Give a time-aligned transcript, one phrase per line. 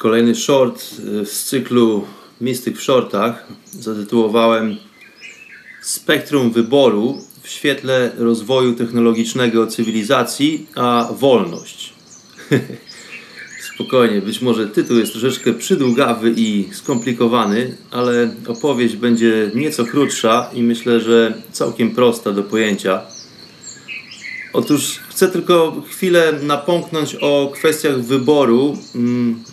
[0.00, 0.82] Kolejny short
[1.22, 2.04] y, z cyklu
[2.40, 4.76] Mistyk w shortach zatytułowałem
[5.82, 11.92] Spektrum wyboru w świetle rozwoju technologicznego cywilizacji, a wolność.
[13.74, 20.62] Spokojnie, być może tytuł jest troszeczkę przydługawy i skomplikowany, ale opowieść będzie nieco krótsza i
[20.62, 23.02] myślę, że całkiem prosta do pojęcia.
[24.52, 29.44] Otóż chcę tylko chwilę napomknąć o kwestiach wyboru, mm,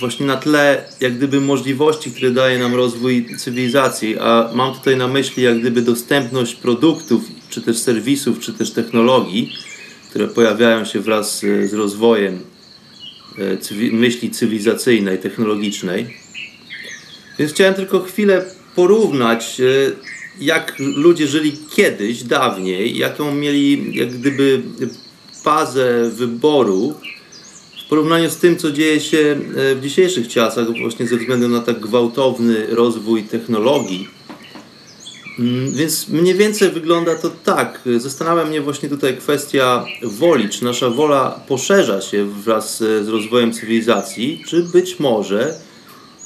[0.00, 5.08] właśnie na tle jak gdyby możliwości, które daje nam rozwój cywilizacji, a mam tutaj na
[5.08, 9.52] myśli jak gdyby dostępność produktów, czy też serwisów, czy też technologii,
[10.10, 12.40] które pojawiają się wraz z, rozwojem
[13.38, 16.16] e, myśli cywilizacyjnej, technologicznej.
[17.38, 18.44] Więc chciałem tylko chwilę
[18.76, 19.64] porównać, e,
[20.40, 24.62] jak ludzie żyli kiedyś, dawniej, jaką mieli jak gdyby
[25.44, 26.94] bazę wyboru
[27.84, 31.60] w porównaniu z tym, co dzieje się e, w dzisiejszych czasach, właśnie ze względu na
[31.60, 34.08] tak gwałtowny rozwój technologii.
[35.38, 37.80] Mm, więc mniej więcej wygląda to tak.
[37.96, 40.48] Zastanawia mnie właśnie tutaj kwestia woli.
[40.48, 45.54] Czy nasza wola poszerza się wraz z rozwojem cywilizacji, czy być może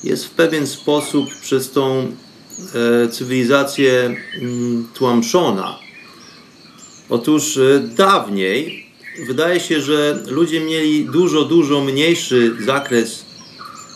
[0.05, 2.13] jest w pewien sposób przez tą
[3.05, 5.79] e, cywilizację mm, tłamszona.
[7.09, 8.88] Otóż e, dawniej
[9.27, 13.25] wydaje się, że ludzie mieli dużo, dużo mniejszy zakres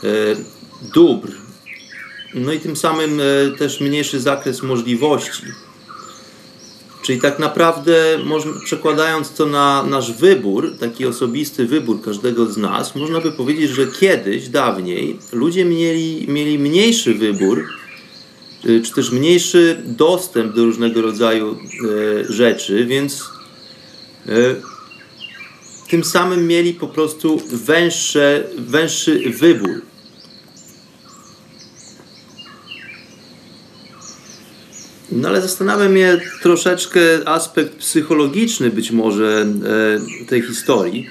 [0.05, 0.09] e,
[0.94, 1.28] dóbr,
[2.34, 5.43] no i tym samym e, też mniejszy zakres możliwości.
[7.03, 8.19] Czyli tak naprawdę,
[8.65, 13.87] przekładając to na nasz wybór, taki osobisty wybór każdego z nas, można by powiedzieć, że
[13.87, 17.65] kiedyś, dawniej, ludzie mieli, mieli mniejszy wybór,
[18.65, 21.59] e, czy też mniejszy dostęp do różnego rodzaju
[22.28, 23.25] rzeczy, więc
[25.93, 29.83] tym samym mieli po prostu węższe, węższy wybór.
[35.13, 39.47] No ale zastanawia mnie troszeczkę aspekt psychologiczny być może
[40.23, 41.07] e, tej historii.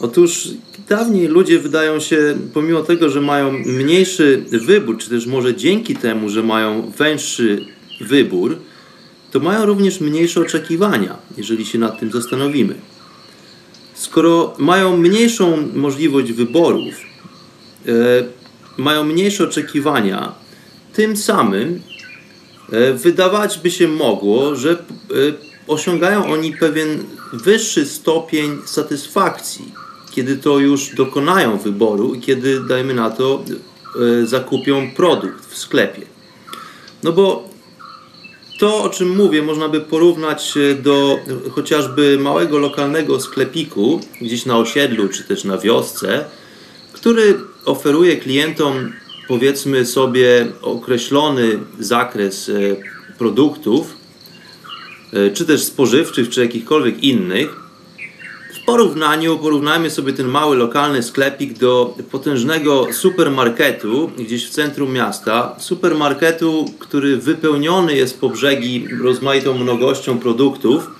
[0.00, 0.48] Otóż
[0.88, 6.28] dawniej ludzie wydają się, pomimo tego, że mają mniejszy wybór, czy też może dzięki temu,
[6.28, 7.66] że mają węższy
[8.00, 8.58] wybór,
[9.30, 12.74] to mają również mniejsze oczekiwania, jeżeli się nad tym zastanowimy
[13.96, 16.94] skoro mają mniejszą możliwość wyborów,
[17.86, 17.92] e,
[18.76, 20.32] mają mniejsze oczekiwania,
[20.92, 21.82] tym samym
[22.72, 24.76] e, wydawać by się mogło, że e,
[25.66, 29.72] osiągają oni pewien wyższy stopień satysfakcji,
[30.10, 33.44] kiedy to już dokonają wyboru i kiedy, dajmy na to,
[34.24, 36.02] zakupią produkt w sklepie.
[37.02, 37.48] No bo
[38.58, 41.18] to, o czym mówię, można by porównać do
[41.50, 46.24] chociażby małego lokalnego sklepiku gdzieś na osiedlu czy też na wiosce,
[46.92, 47.34] który
[47.64, 48.92] oferuje klientom,
[49.28, 52.52] powiedzmy sobie, określony zakres e,
[53.18, 53.96] produktów,
[55.12, 57.65] e, czy też spożywczych, czy jakichkolwiek innych,
[58.66, 65.56] porównaniu porównajmy sobie ten mały lokalny sklepik do potężnego supermarketu gdzieś w centrum miasta.
[65.58, 70.90] Supermarketu, który wypełniony jest po brzegi rozmaitą mnogością produktów.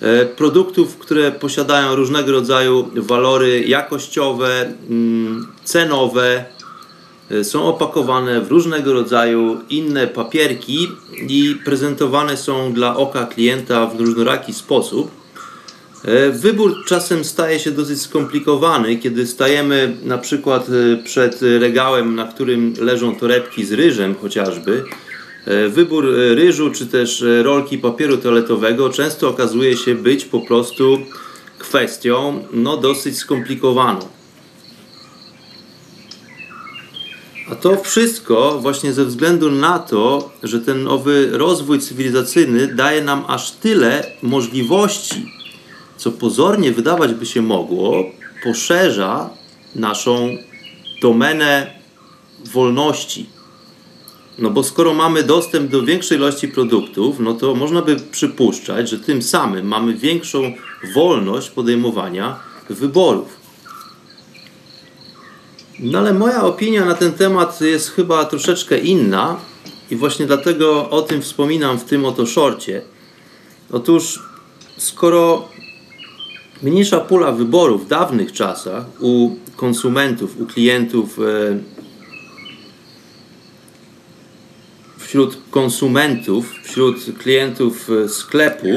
[0.00, 6.44] E, produktów, które posiadają różnego rodzaju walory jakościowe, mm, cenowe,
[7.30, 10.88] e, są opakowane w różnego rodzaju inne papierki
[11.28, 15.19] i prezentowane są dla oka klienta w różnoraki sposób.
[16.04, 22.26] E, wybór czasem staje się dosyć skomplikowany, kiedy stajemy na przykład e, przed regałem, na
[22.26, 24.84] którym leżą torebki z ryżem chociażby.
[25.46, 26.04] E, wybór
[26.34, 30.98] ryżu czy też rolki papieru toaletowego często okazuje się być po prostu
[31.58, 34.08] kwestią no, dosyć skomplikowaną.
[37.50, 43.24] A to wszystko właśnie ze względu na to, że ten owy rozwój cywilizacyjny daje nam
[43.28, 45.39] aż tyle możliwości,
[46.00, 48.04] co pozornie wydawać by się mogło,
[48.44, 49.30] poszerza
[49.74, 50.36] naszą
[51.02, 51.70] domenę
[52.52, 53.26] wolności.
[54.38, 58.98] No bo skoro mamy dostęp do większej ilości produktów, no to można by przypuszczać, że
[58.98, 60.52] tym samym mamy większą
[60.94, 62.36] wolność podejmowania
[62.70, 63.36] wyborów.
[65.80, 69.36] No ale moja opinia na ten temat jest chyba troszeczkę inna
[69.90, 72.82] i właśnie dlatego o tym wspominam w tym oto szorcie.
[73.72, 74.22] Otóż
[74.78, 75.48] skoro
[76.62, 81.22] mniejsza pula wyboru w dawnych czasach u konsumentów, u klientów e,
[84.98, 88.68] wśród konsumentów, wśród klientów e, sklepu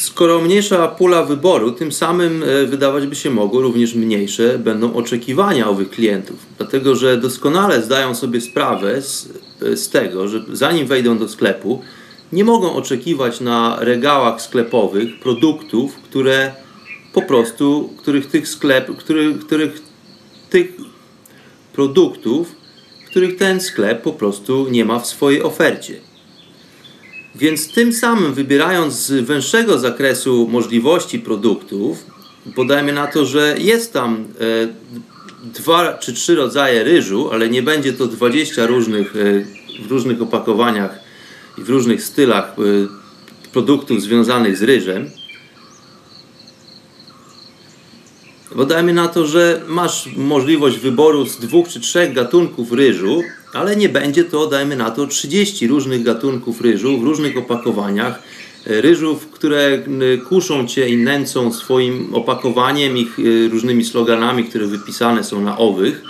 [0.00, 5.68] Skoro mniejsza pula wyboru, tym samym e, wydawać by się mogło również mniejsze będą oczekiwania
[5.68, 6.36] owych klientów.
[6.58, 9.28] Dlatego, że doskonale zdają sobie sprawę z,
[9.60, 11.82] z tego, że zanim wejdą do sklepu,
[12.32, 16.52] nie mogą oczekiwać na regałach sklepowych produktów, które
[17.12, 19.82] po prostu, których tych sklep, których, których
[20.50, 20.72] tych
[21.72, 22.54] produktów,
[23.06, 25.94] których ten sklep po prostu nie ma w swojej ofercie.
[27.34, 32.06] Więc tym samym wybierając z węższego zakresu możliwości produktów,
[32.56, 34.68] podajmy na to, że jest tam e,
[35.44, 39.44] dwa czy trzy rodzaje ryżu, ale nie będzie to 20 różnych e,
[39.82, 41.09] w różnych opakowaniach
[41.60, 42.62] i w różnych stylach e,
[43.52, 45.10] produktów związanych z ryżem.
[48.56, 53.22] Podajmy na to, że masz możliwość wyboru z dwóch czy trzech gatunków ryżu,
[53.52, 58.22] ale nie będzie to, dajmy na to, 30 różnych gatunków ryżu w różnych opakowaniach.
[58.66, 59.82] E, ryżów, które
[60.28, 66.02] kuszą cię i nęcą swoim opakowaniem, ich e, różnymi sloganami, które wypisane są na owych.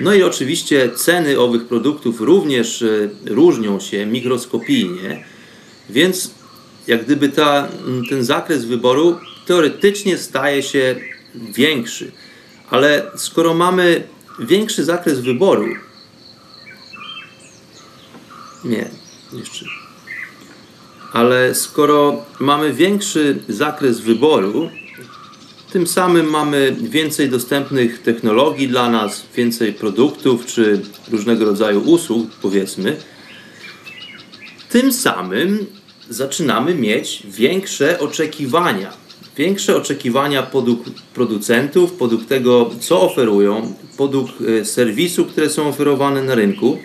[0.00, 5.24] No i oczywiście ceny owych produktów również e, różnią się mikroskopijnie,
[5.90, 6.30] więc
[6.86, 7.68] jak gdyby ta,
[8.08, 10.96] ten zakres wyboru teoretycznie staje się
[11.34, 12.12] większy.
[12.70, 14.02] Ale skoro mamy
[14.38, 15.66] większy zakres wyboru,
[18.64, 18.90] nie,
[19.32, 19.66] jeszcze.
[21.12, 24.70] Ale skoro mamy większy zakres wyboru,
[25.72, 30.80] tym samym mamy więcej dostępnych technologii dla nas, więcej produktów czy
[31.10, 32.96] różnego rodzaju usług, powiedzmy.
[34.68, 35.66] Tym samym
[36.08, 38.92] zaczynamy mieć większe oczekiwania.
[39.36, 40.84] Większe oczekiwania podług
[41.14, 44.28] producentów, podług tego, co oferują, podług
[44.60, 46.78] e, serwisu, które są oferowane na rynku.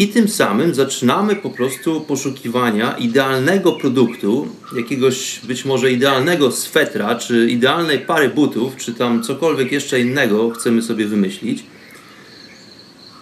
[0.00, 7.50] I tym samym zaczynamy po prostu poszukiwania idealnego produktu, jakiegoś być może idealnego swetra, czy
[7.50, 11.64] idealnej pary butów, czy tam cokolwiek jeszcze innego chcemy sobie wymyślić.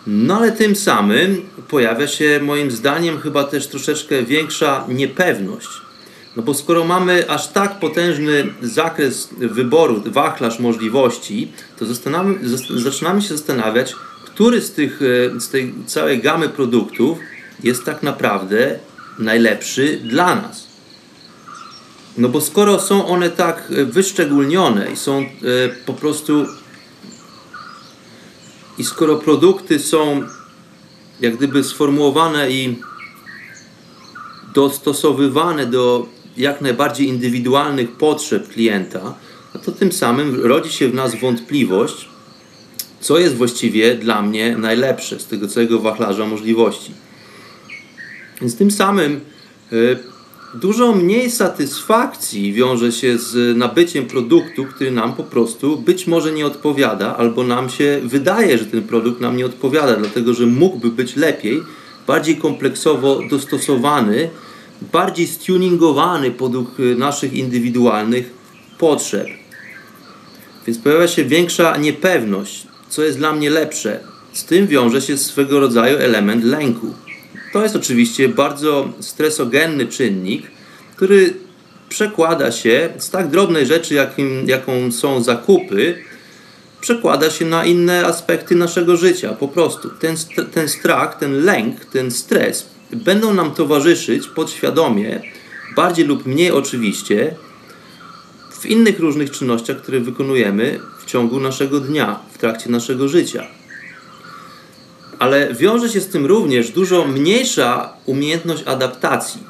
[0.07, 5.69] No ale tym samym pojawia się moim zdaniem chyba też troszeczkę większa niepewność.
[6.37, 11.87] No bo skoro mamy aż tak potężny zakres wyboru, wachlarz możliwości, to
[12.71, 13.95] zaczynamy się zastanawiać,
[14.39, 17.19] który z, tych, e, z tej całej gamy produktów
[17.63, 18.79] jest tak naprawdę
[19.19, 20.67] najlepszy dla nas.
[22.19, 25.27] No bo skoro są one tak e, wyszczególnione i są e,
[25.87, 26.47] po prostu
[28.79, 30.23] i skoro produkty są
[31.21, 32.79] jak gdyby sformułowane i
[34.55, 39.15] dostosowywane do jak najbardziej indywidualnych potrzeb klienta,
[39.55, 42.08] no to tym samym rodzi się w nas wątpliwość,
[43.01, 46.93] co jest właściwie dla mnie najlepsze z tego całego wachlarza możliwości.
[48.41, 49.21] Więc tym samym
[49.73, 49.99] y,
[50.55, 56.47] dużo mniej satysfakcji wiąże się z nabyciem produktu, który nam po prostu być może nie
[56.47, 61.17] odpowiada, albo nam się wydaje, że ten produkt nam nie odpowiada, dlatego że mógłby być
[61.17, 61.63] lepiej,
[62.07, 64.31] bardziej kompleksowo dostosowany,
[64.93, 66.33] bardziej stuningowany
[66.79, 68.31] y, naszych indywidualnych
[68.79, 69.27] potrzeb.
[70.67, 74.01] Więc pojawia się większa niepewność co jest dla mnie lepsze.
[74.33, 76.95] Z tym wiąże się swego rodzaju element lęku.
[77.53, 80.43] To jest oczywiście bardzo stresogenny czynnik,
[80.97, 81.35] który
[81.89, 85.95] przekłada się z tak drobnej rzeczy, jakim, jaką są zakupy,
[86.81, 89.33] przekłada się na inne aspekty naszego życia.
[89.33, 90.17] Po prostu ten,
[90.53, 95.21] ten strach, ten lęk, ten stres będą nam towarzyszyć podświadomie,
[95.77, 97.35] bardziej lub mniej oczywiście,
[98.61, 103.47] w innych różnych czynnościach, które wykonujemy w ciągu naszego dnia, w trakcie naszego życia.
[105.19, 109.41] Ale wiąże się z tym również dużo mniejsza umiejętność adaptacji.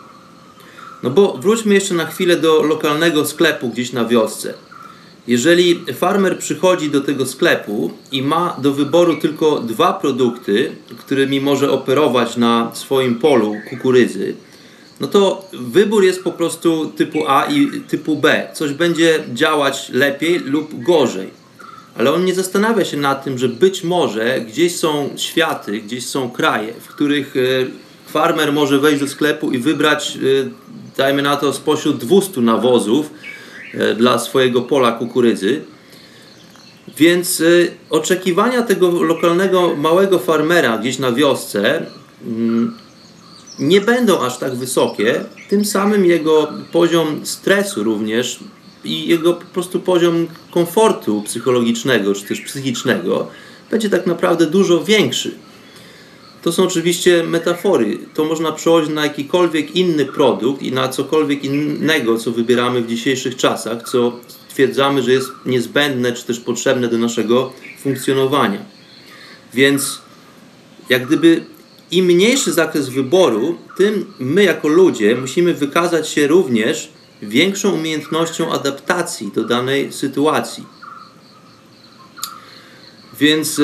[1.03, 4.55] No bo wróćmy jeszcze na chwilę do lokalnego sklepu gdzieś na wiosce.
[5.27, 11.71] Jeżeli farmer przychodzi do tego sklepu i ma do wyboru tylko dwa produkty, którymi może
[11.71, 14.35] operować na swoim polu kukurydzy,
[15.00, 18.49] no to wybór jest po prostu typu A i typu B.
[18.55, 21.31] Coś będzie działać lepiej lub gorzej.
[21.99, 26.31] Ale on nie zastanawia się nad tym, że być może gdzieś są światy, gdzieś są
[26.31, 27.40] kraje, w których e,
[28.11, 30.50] farmer może wejść do sklepu i wybrać, e,
[30.97, 33.11] dajmy na to, spośród 200 nawozów
[33.75, 35.62] e, dla swojego pola kukurydzy.
[36.97, 37.43] Więc
[37.90, 41.87] oczekiwania tego lokalnego małego farmera gdzieś na wiosce
[42.26, 42.75] mm,
[43.59, 48.38] nie będą aż tak wysokie, tym samym jego poziom stresu również
[48.85, 53.29] i jego po prostu poziom komfortu psychologicznego czy też psychicznego
[53.71, 55.35] będzie tak naprawdę dużo większy.
[56.43, 57.99] To są oczywiście metafory.
[58.15, 63.37] To można przełożyć na jakikolwiek inny produkt i na cokolwiek innego, co wybieramy w dzisiejszych
[63.37, 68.59] czasach, co stwierdzamy, że jest niezbędne czy też potrzebne do naszego funkcjonowania.
[69.55, 70.00] Więc
[70.88, 71.45] jak gdyby
[71.90, 76.88] im mniejszy zakres wyboru, tym my jako ludzie musimy wykazać się również
[77.23, 80.64] większą umiejętnością adaptacji do danej sytuacji.
[83.21, 83.62] Więc e,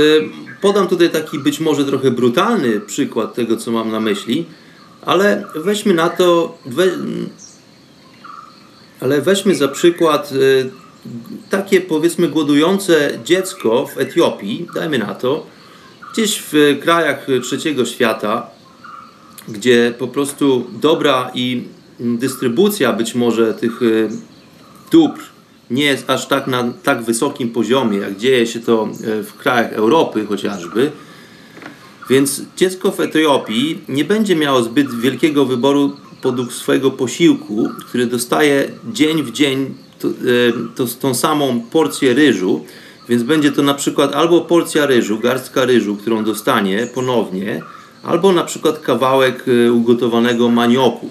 [0.60, 4.46] podam tutaj taki być może trochę brutalny przykład tego, co mam na myśli,
[5.02, 6.90] ale weźmy na to, we,
[9.00, 10.36] ale weźmy za przykład e,
[11.50, 15.46] takie powiedzmy głodujące dziecko w Etiopii, dajmy na to,
[16.14, 18.46] gdzieś w krajach trzeciego świata,
[19.48, 21.64] gdzie po prostu dobra i
[22.00, 24.08] dystrybucja być może tych e,
[24.90, 25.20] dóbr
[25.70, 29.72] nie jest aż tak na tak wysokim poziomie, jak dzieje się to e, w krajach
[29.72, 30.90] Europy chociażby.
[32.10, 38.70] Więc dziecko w Etiopii nie będzie miało zbyt wielkiego wyboru produkt swojego posiłku, który dostaje
[38.92, 40.12] dzień w dzień to, e,
[40.74, 42.64] to, tą samą porcję ryżu,
[43.08, 47.62] więc będzie to na przykład albo porcja ryżu, garstka ryżu, którą dostanie ponownie,
[48.02, 51.10] albo na przykład kawałek ugotowanego manioku.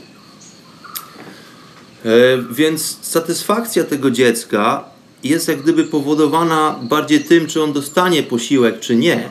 [2.05, 2.09] E,
[2.51, 4.85] więc satysfakcja tego dziecka
[5.23, 9.29] jest jak gdyby powodowana bardziej tym, czy on dostanie posiłek, czy nie,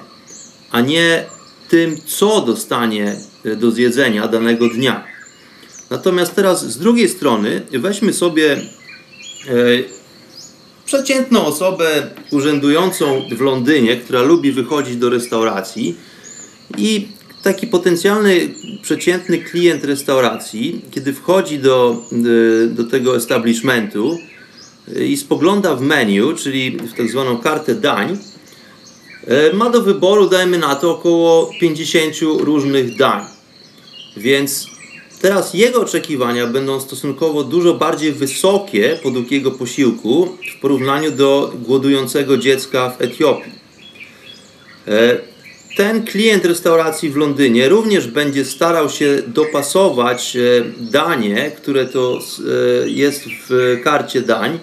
[0.71, 1.25] a nie
[1.69, 5.05] tym, co dostanie e, do zjedzenia danego dnia.
[5.91, 8.61] Natomiast teraz z drugiej strony weźmy sobie e,
[10.93, 15.97] przeciętną osobę urzędującą w Londynie, która lubi wychodzić do restauracji
[16.79, 17.09] i
[17.43, 18.49] taki potencjalny,
[18.83, 24.19] przeciętny klient restauracji, kiedy wchodzi do, y, do tego establishmentu
[24.89, 28.19] y, i spogląda w menu, czyli w tak zwaną kartę dań,
[29.53, 33.25] y, ma do wyboru, dajmy na to, około 50 różnych dań.
[34.17, 34.72] Więc
[35.23, 42.37] teraz jego oczekiwania będą stosunkowo dużo bardziej wysokie po długiego posiłku w porównaniu do głodującego
[42.39, 43.53] dziecka w Etiopii
[45.77, 50.41] ten klient restauracji w Londynie również będzie starał się dopasować e,
[50.81, 54.59] danie, które to e, jest w karcie dań,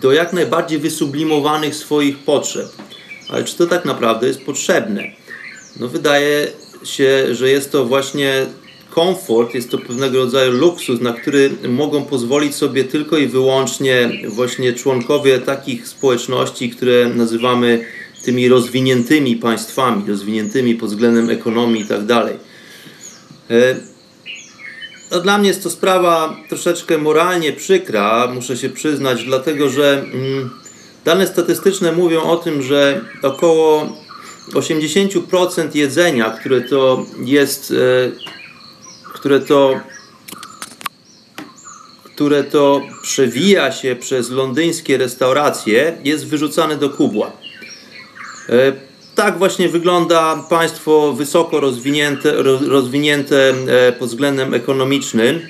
[0.00, 2.66] do jak najbardziej wysublimowanych swoich potrzeb.
[3.28, 5.02] Ale czy to tak naprawdę jest potrzebne?
[5.80, 6.46] No wydaje
[6.84, 8.46] się, że jest to właśnie
[8.90, 14.72] komfort, jest to pewnego rodzaju luksus, na który mogą pozwolić sobie tylko i wyłącznie właśnie
[14.72, 17.84] członkowie takich społeczności, które nazywamy
[18.24, 22.34] tymi rozwiniętymi państwami, rozwiniętymi pod względem ekonomii i tak dalej.
[23.50, 23.76] E,
[25.10, 30.50] no, dla mnie jest to sprawa troszeczkę moralnie przykra, muszę się przyznać, dlatego że mm,
[31.04, 33.96] dane statystyczne mówią o tym, że około
[34.52, 38.39] 80% jedzenia, które to jest, e,
[39.20, 39.80] które to
[42.20, 47.32] które to przewija się przez londyńskie restauracje, jest wyrzucane do kubła.
[48.48, 48.72] E,
[49.14, 52.32] tak właśnie wygląda państwo wysoko rozwinięte,
[52.68, 55.40] rozwinięte e, pod względem ekonomicznym,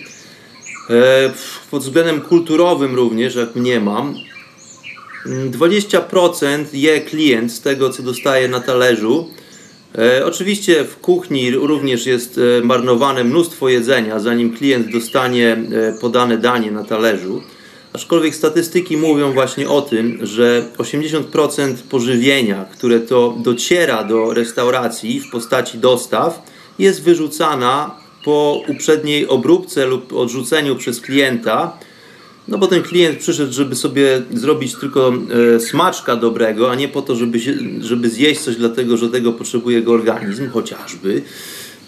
[0.90, 1.32] e,
[1.70, 4.14] pod względem kulturowym również, jak mnie mam.
[5.50, 9.30] 20% je klient z tego, co dostaje na talerzu.
[10.24, 15.56] Oczywiście w kuchni również jest marnowane mnóstwo jedzenia, zanim klient dostanie
[16.00, 17.42] podane danie na talerzu.
[17.92, 25.30] Aczkolwiek statystyki mówią właśnie o tym, że 80% pożywienia, które to dociera do restauracji w
[25.30, 26.42] postaci dostaw,
[26.78, 27.94] jest wyrzucana
[28.24, 31.78] po uprzedniej obróbce lub odrzuceniu przez klienta.
[32.48, 35.12] No bo ten klient przyszedł, żeby sobie zrobić tylko
[35.56, 39.32] e, smaczka dobrego, a nie po to, żeby, się, żeby zjeść coś dlatego, że tego
[39.32, 41.22] potrzebuje jego organizm, chociażby.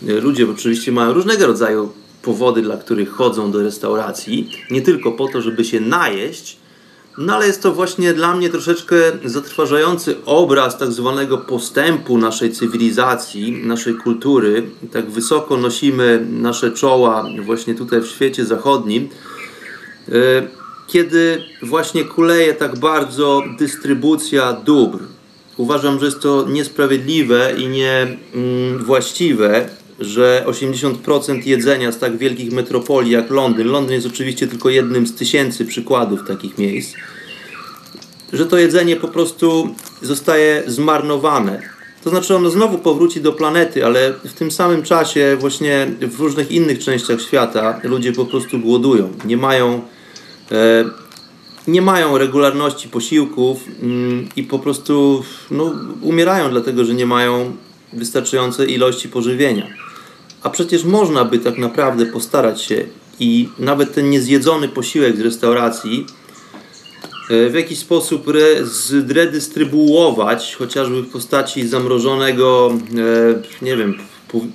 [0.08, 1.92] E, ludzie oczywiście mają różnego rodzaju
[2.22, 6.56] powody, dla których chodzą do restauracji, nie tylko po to, żeby się najeść,
[7.18, 13.52] No ale jest to właśnie dla mnie troszeczkę zatrważający obraz tak zwanego postępu naszej cywilizacji,
[13.52, 14.70] naszej kultury.
[14.92, 19.08] Tak wysoko nosimy nasze czoła właśnie tutaj w świecie zachodnim,
[20.86, 24.98] kiedy właśnie kuleje tak bardzo dystrybucja dóbr.
[25.56, 29.68] Uważam, że jest to niesprawiedliwe i niewłaściwe,
[30.00, 35.14] że 80% jedzenia z tak wielkich metropolii jak Londyn, Londyn jest oczywiście tylko jednym z
[35.14, 36.94] tysięcy przykładów takich miejsc,
[38.32, 41.71] że to jedzenie po prostu zostaje zmarnowane.
[42.04, 46.50] To znaczy ono znowu powróci do planety, ale w tym samym czasie właśnie w różnych
[46.50, 49.08] innych częściach świata ludzie po prostu głodują.
[49.24, 49.82] Nie mają,
[50.52, 50.84] e,
[51.66, 57.56] nie mają regularności posiłków mm, i po prostu no, umierają dlatego, że nie mają
[57.92, 59.66] wystarczającej ilości pożywienia.
[60.42, 62.84] A przecież można by tak naprawdę postarać się
[63.20, 66.06] i nawet ten niezjedzony posiłek z restauracji
[67.30, 68.26] w jakiś sposób
[68.62, 73.94] zredystrybuować, chociażby w postaci zamrożonego, e, nie wiem,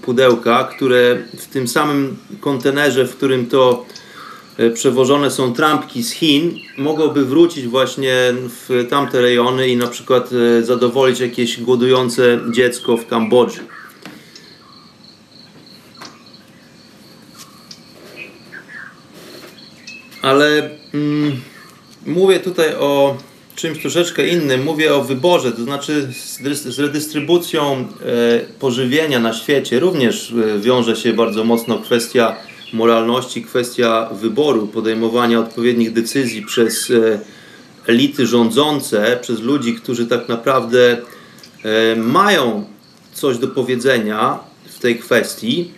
[0.02, 3.86] pudełka, które w tym samym kontenerze, w którym to
[4.58, 10.30] e, przewożone są trampki z Chin, mogłoby wrócić właśnie w tamte rejony i na przykład
[10.62, 13.60] zadowolić jakieś głodujące dziecko w Kambodży.
[20.22, 21.42] ale mm,
[22.08, 23.18] mówię tutaj o
[23.56, 24.64] czymś troszeczkę innym.
[24.64, 26.08] Mówię o wyborze, to znaczy
[26.54, 27.86] z, redystrybucją e,
[28.60, 32.36] pożywienia na świecie również e, wiąże się bardzo mocno kwestia
[32.74, 37.20] moralności, kwestia wyboru, podejmowania odpowiednich decyzji przez e,
[37.88, 40.98] elity rządzące, przez ludzi, którzy tak naprawdę
[41.96, 42.66] mają
[43.14, 45.72] coś do powiedzenia w tej kwestii.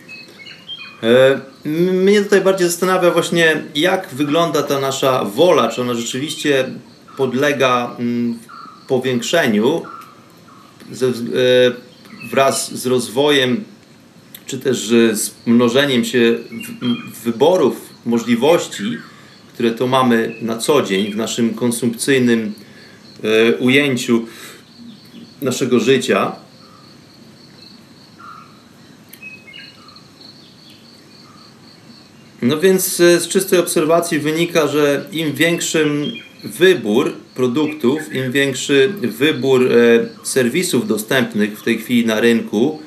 [1.66, 6.70] E, mnie tutaj bardziej zastanawia właśnie, jak wygląda ta nasza wola, czy ona rzeczywiście
[7.16, 8.38] podlega mm,
[8.88, 9.82] powiększeniu
[10.92, 11.06] e,
[12.30, 13.64] wraz z rozwojem,
[14.46, 14.78] czy też
[15.12, 16.38] z mnożeniem się
[17.24, 18.98] wyborów, możliwości,
[19.54, 22.54] które to mamy na co dzień w naszym konsumpcyjnym
[23.24, 24.26] e, ujęciu
[25.42, 26.32] naszego życia.
[32.42, 36.12] No więc e, z czystej obserwacji wynika, że im większym
[36.44, 39.76] wybór produktów, im większy wybór e,
[40.22, 42.78] serwisów dostępnych w tej chwili na rynku,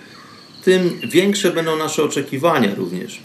[0.64, 3.20] tym większe będą nasze oczekiwania również.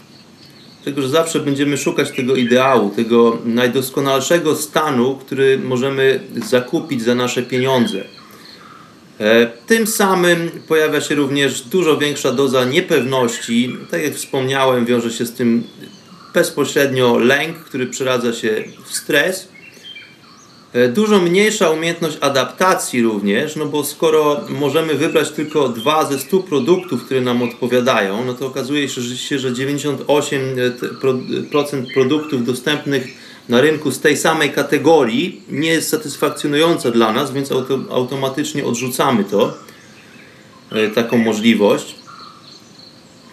[0.83, 7.43] Dlatego, że zawsze będziemy szukać tego ideału, tego najdoskonalszego stanu, który możemy zakupić za nasze
[7.43, 8.03] pieniądze.
[9.19, 13.77] E, tym samym pojawia się również dużo większa doza niepewności.
[13.91, 15.63] Tak jak wspomniałem, wiąże się z tym
[16.33, 19.47] bezpośrednio lęk, który przeradza się w stres.
[20.73, 26.39] E, dużo mniejsza umiejętność adaptacji również, no bo skoro możemy wybrać tylko dwa ze 100
[26.39, 33.07] produktów, które nam odpowiadają, no to okazuje się, że 98% produktów dostępnych
[33.49, 39.23] na rynku z tej samej kategorii nie jest satysfakcjonująca dla nas, więc auto, automatycznie odrzucamy
[39.23, 39.53] to,
[40.71, 41.98] e, taką możliwość.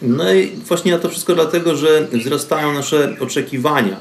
[0.03, 3.97] No i właśnie na to wszystko dlatego, że wzrastają nasze oczekiwania.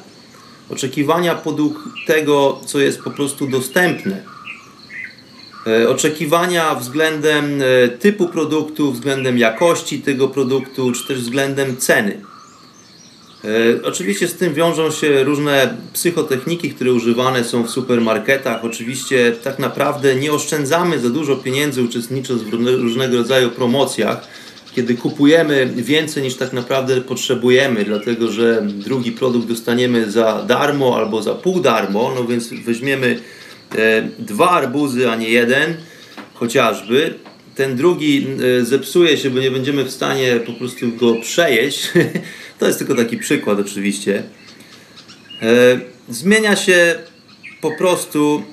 [0.69, 4.23] Oczekiwania podług tego, co jest po prostu dostępne.
[5.67, 12.21] E, oczekiwania względem e, typu produktu, względem jakości tego produktu, czy też względem ceny.
[13.43, 13.47] E,
[13.83, 18.65] oczywiście z tym wiążą się różne psychotechniki, które używane są w supermarketach.
[18.65, 24.27] Oczywiście tak naprawdę nie oszczędzamy za dużo pieniędzy uczestnicząc w różnego rodzaju promocjach
[24.75, 31.21] kiedy kupujemy więcej niż tak naprawdę potrzebujemy, dlatego że drugi produkt dostaniemy za darmo albo
[31.21, 33.19] za pół darmo, no więc weźmiemy
[33.75, 35.77] e, dwa arbuzy, a nie jeden,
[36.33, 37.13] chociażby.
[37.55, 38.27] Ten drugi
[38.61, 41.91] e, zepsuje się, bo nie będziemy w stanie po prostu go przejeść.
[42.59, 44.23] to jest tylko taki przykład, oczywiście.
[45.41, 46.95] E, zmienia się
[47.61, 48.43] po prostu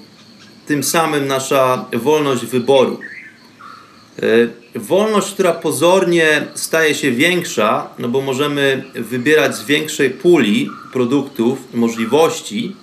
[0.66, 2.98] tym samym nasza wolność wyboru.
[4.22, 4.26] E,
[4.78, 12.76] wolność, która pozornie staje się większa, no bo możemy wybierać z większej puli produktów, możliwości,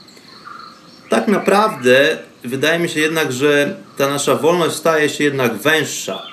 [1.10, 6.23] tak naprawdę wydaje mi się jednak, że ta nasza wolność staje się jednak węższa.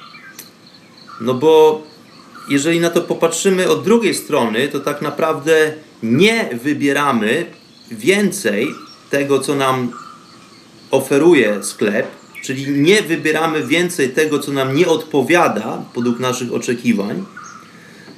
[1.20, 1.82] No bo
[2.48, 7.46] jeżeli na to popatrzymy od drugiej strony, to tak naprawdę nie wybieramy
[7.90, 8.74] więcej
[9.10, 9.92] tego, co nam
[10.90, 12.06] oferuje sklep,
[12.46, 17.24] Czyli nie wybieramy więcej tego, co nam nie odpowiada według naszych oczekiwań.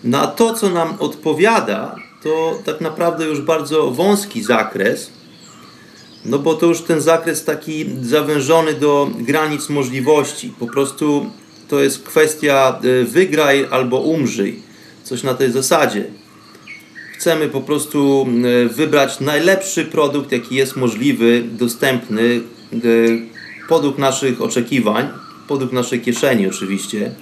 [0.05, 5.11] Na to, co nam odpowiada, to tak naprawdę już bardzo wąski zakres.
[6.25, 10.53] No bo to już ten zakres taki zawężony do granic możliwości.
[10.59, 11.31] Po prostu
[11.69, 14.63] to jest kwestia y, wygraj albo umrzyj.
[15.05, 16.05] Coś na tej zasadzie.
[17.15, 18.27] Chcemy po prostu
[18.65, 22.41] y, wybrać najlepszy produkt, jaki jest możliwy, dostępny,
[22.85, 23.38] y,
[23.69, 25.09] podług naszych oczekiwań,
[25.49, 27.15] podług naszej kieszeni oczywiście.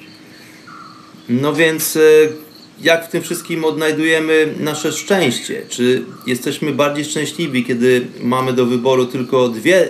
[1.28, 1.98] No więc
[2.80, 5.62] jak w tym wszystkim odnajdujemy nasze szczęście?
[5.68, 9.88] Czy jesteśmy bardziej szczęśliwi, kiedy mamy do wyboru tylko dwie,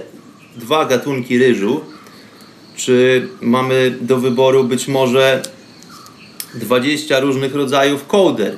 [0.57, 1.81] dwa gatunki ryżu?
[2.77, 5.42] Czy mamy do wyboru być może
[6.55, 8.57] 20 różnych rodzajów kołder?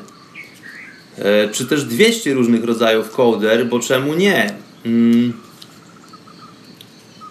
[1.18, 4.54] E, czy też 200 różnych rodzajów kołder, bo czemu nie?
[4.86, 5.47] Mm.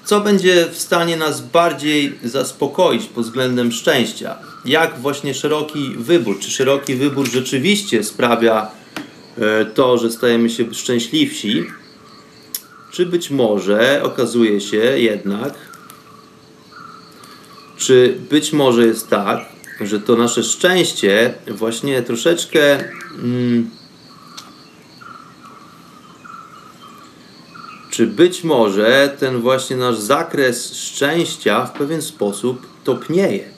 [0.08, 4.38] Co będzie w stanie nas bardziej zaspokoić pod względem szczęścia?
[4.67, 8.72] jak właśnie szeroki wybór, czy szeroki wybór rzeczywiście sprawia
[9.38, 11.65] e, to, że stajemy się szczęśliwsi,
[12.91, 15.54] czy być może okazuje się jednak,
[17.78, 19.46] czy być może jest tak,
[19.82, 22.80] że to nasze szczęście właśnie troszeczkę
[23.24, 23.70] mm,
[27.97, 33.49] czy być może ten właśnie nasz zakres szczęścia w pewien sposób topnieje.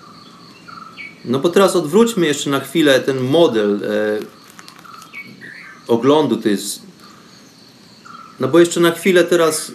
[1.25, 4.19] No bo teraz odwróćmy jeszcze na chwilę ten model e,
[5.87, 6.37] oglądu.
[6.37, 6.81] To jest.
[8.39, 9.71] No bo jeszcze na chwilę teraz.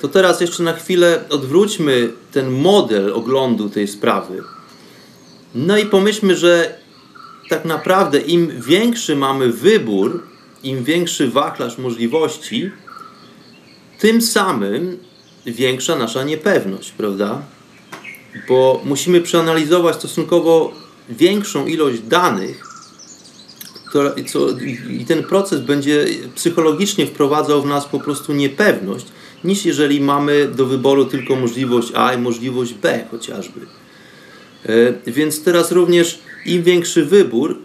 [0.00, 4.42] To teraz jeszcze na chwilę odwróćmy ten model oglądu tej sprawy.
[5.54, 6.78] No i pomyślmy, że
[7.48, 10.27] tak naprawdę im większy mamy wybór,
[10.62, 12.70] im większy wachlarz możliwości,
[13.98, 14.98] tym samym
[15.46, 17.42] większa nasza niepewność, prawda?
[18.48, 20.72] bo musimy przeanalizować stosunkowo
[21.08, 22.64] większą ilość danych,
[23.86, 24.46] która, co,
[24.90, 29.06] i ten proces będzie psychologicznie wprowadzał w nas po prostu niepewność,
[29.44, 33.60] niż jeżeli mamy do wyboru tylko możliwość A i możliwość B chociażby.
[34.66, 37.58] E, więc teraz również im większy wybór,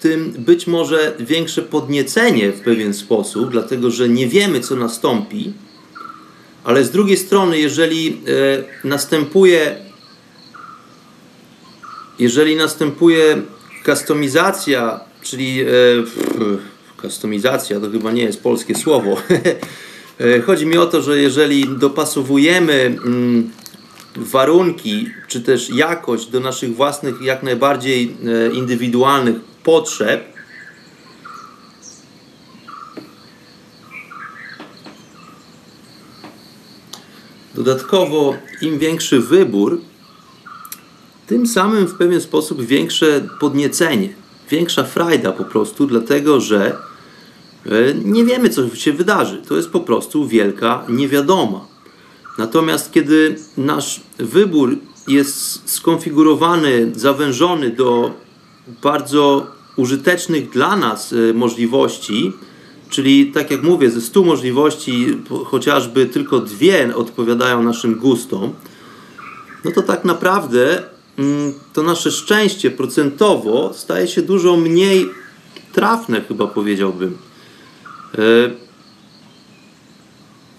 [0.00, 5.52] tym być może większe podniecenie w pewien sposób, dlatego że nie wiemy, co nastąpi,
[6.64, 9.76] ale z drugiej strony, jeżeli e, następuje
[12.18, 13.42] jeżeli następuje
[13.84, 15.66] kustomizacja, czyli e,
[17.00, 19.16] kustomizacja to chyba nie jest polskie słowo.
[20.20, 23.50] E, chodzi mi o to, że jeżeli dopasowujemy mm,
[24.16, 28.16] warunki, czy też jakość do naszych własnych, jak najbardziej
[28.52, 30.40] indywidualnych potrzeb,
[37.54, 39.80] Dodatkowo, im większy wybór,
[41.26, 44.08] tym samym w pewien sposób większe podniecenie,
[44.50, 46.76] większa frajda po prostu, dlatego że
[47.66, 47.70] e,
[48.04, 49.42] nie wiemy, co się wydarzy.
[49.48, 51.66] To jest po prostu wielka niewiadoma.
[52.38, 54.76] Natomiast kiedy nasz wybór
[55.08, 58.14] jest skonfigurowany, zawężony do
[58.82, 62.32] bardzo użytecznych dla nas e, możliwości,
[62.90, 65.06] czyli tak jak mówię, ze 100 możliwości
[65.44, 68.52] chociażby tylko dwie odpowiadają naszym gustom,
[69.64, 70.82] no to tak naprawdę
[71.20, 75.10] Mm, to nasze szczęście procentowo staje się dużo mniej
[75.72, 77.18] trafne, chyba powiedziałbym.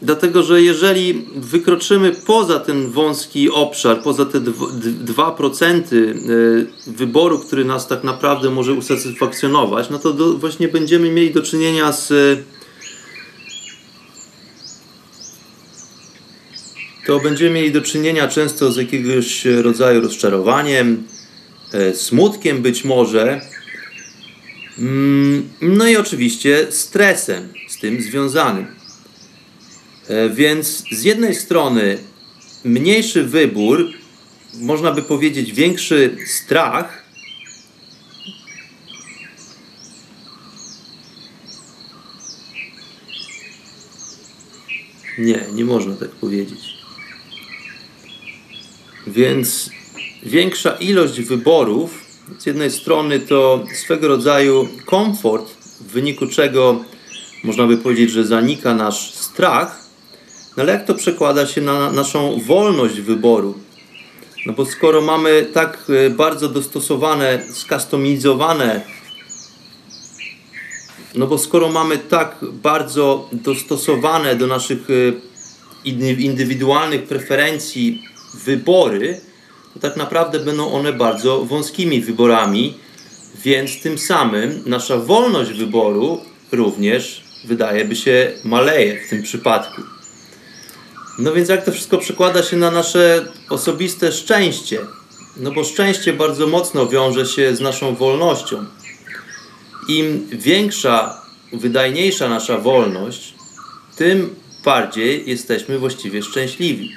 [0.02, 7.66] E, dlatego, że jeżeli wykroczymy poza ten wąski obszar, poza te 2% e, wyboru, który
[7.66, 12.14] nas tak naprawdę może usatysfakcjonować, no to do, właśnie będziemy mieli do czynienia z
[17.06, 21.04] to będziemy mieli do czynienia często z jakiegoś rodzaju rozczarowaniem,
[21.74, 23.42] e, smutkiem być może,
[24.80, 28.81] mm, no i oczywiście stresem z tym związanym.
[30.12, 31.98] E, więc z jednej strony
[32.64, 33.94] mniejszy wybór,
[34.62, 37.02] można by powiedzieć większy strach,
[45.18, 46.60] Nie, nie można tak powiedzieć.
[49.08, 49.70] Więc
[50.24, 52.06] większa ilość wyborów,
[52.40, 56.84] z jednej strony to swego rodzaju komfort, w wyniku czego
[57.44, 59.81] można by powiedzieć, że zanika nasz strach,
[60.62, 63.56] ale jak to przekłada się na naszą wolność wyboru?
[64.46, 68.82] No bo skoro mamy tak e, bardzo dostosowane, skustomizowane,
[71.16, 74.94] no bo skoro mamy tak bardzo dostosowane do naszych e,
[76.30, 79.22] indywidualnych preferencji wybory,
[79.74, 82.74] to tak naprawdę będą one bardzo wąskimi wyborami,
[83.44, 86.22] więc tym samym nasza wolność wyboru
[86.52, 89.82] również wydaje by się maleje w tym przypadku.
[91.20, 94.80] No więc jak to wszystko przekłada się na nasze osobiste szczęście?
[95.38, 98.66] No bo szczęście bardzo mocno wiąże się z naszą wolnością.
[99.88, 101.22] Im większa,
[101.54, 103.34] wydajniejsza nasza wolność,
[103.96, 106.92] tym bardziej jesteśmy właściwie szczęśliwi.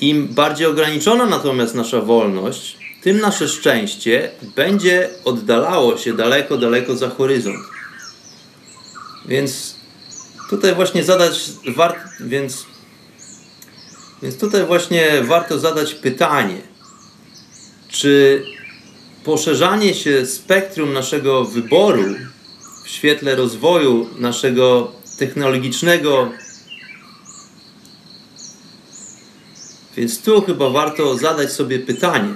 [0.00, 7.10] Im bardziej ograniczona natomiast nasza wolność, tym nasze szczęście będzie oddalało się daleko, daleko za
[7.10, 7.66] horyzont.
[9.26, 9.76] Więc
[10.50, 11.40] tutaj właśnie zadać
[11.76, 12.66] wart, więc,
[14.22, 16.56] więc tutaj właśnie warto zadać pytanie,
[17.88, 18.42] czy
[19.24, 22.04] poszerzanie się spektrum naszego wyboru
[22.84, 26.28] w świetle rozwoju naszego technologicznego
[29.96, 32.34] Więc tu chyba warto zadać sobie pytanie,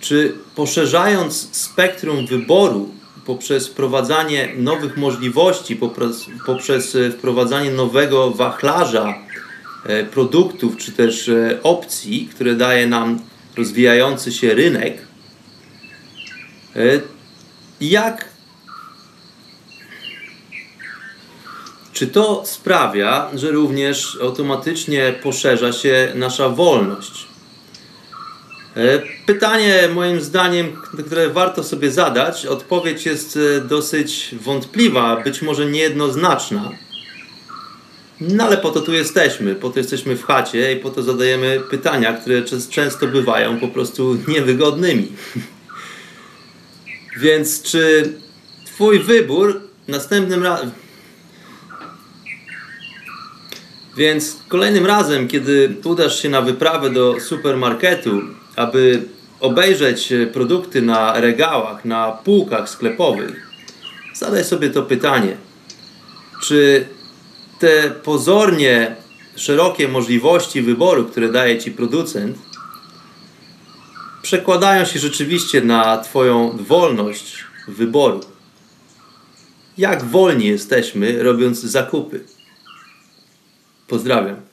[0.00, 2.88] czy poszerzając spektrum wyboru
[3.26, 9.14] poprzez wprowadzanie nowych możliwości, poprzez, poprzez wprowadzanie nowego wachlarza
[10.10, 13.20] produktów czy też e, opcji, które daje nam
[13.56, 14.98] rozwijający się rynek,
[16.76, 16.80] e,
[17.80, 18.28] jak
[21.98, 27.26] Czy to sprawia, że również automatycznie poszerza się nasza wolność?
[28.76, 35.66] E, pytanie, moim zdaniem, które warto sobie zadać, odpowiedź jest e, dosyć wątpliwa, być może
[35.66, 36.70] niejednoznaczna.
[38.20, 41.60] No ale po to tu jesteśmy, po to jesteśmy w chacie i po to zadajemy
[41.70, 45.12] pytania, które często bywają po prostu niewygodnymi.
[47.22, 48.12] Więc czy
[48.64, 50.70] Twój wybór następnym razem
[53.98, 58.20] Więc kolejnym razem, kiedy udasz się na wyprawę do supermarketu,
[58.56, 59.02] aby
[59.40, 63.48] obejrzeć produkty na regałach, na półkach sklepowych,
[64.14, 65.36] zadaj sobie to pytanie:
[66.42, 66.86] czy
[67.58, 68.96] te pozornie
[69.36, 72.38] szerokie możliwości wyboru, które daje ci producent,
[74.22, 78.20] przekładają się rzeczywiście na Twoją wolność wyboru?
[79.78, 82.24] Jak wolni jesteśmy, robiąc zakupy?
[83.88, 84.47] Pozdrawiam.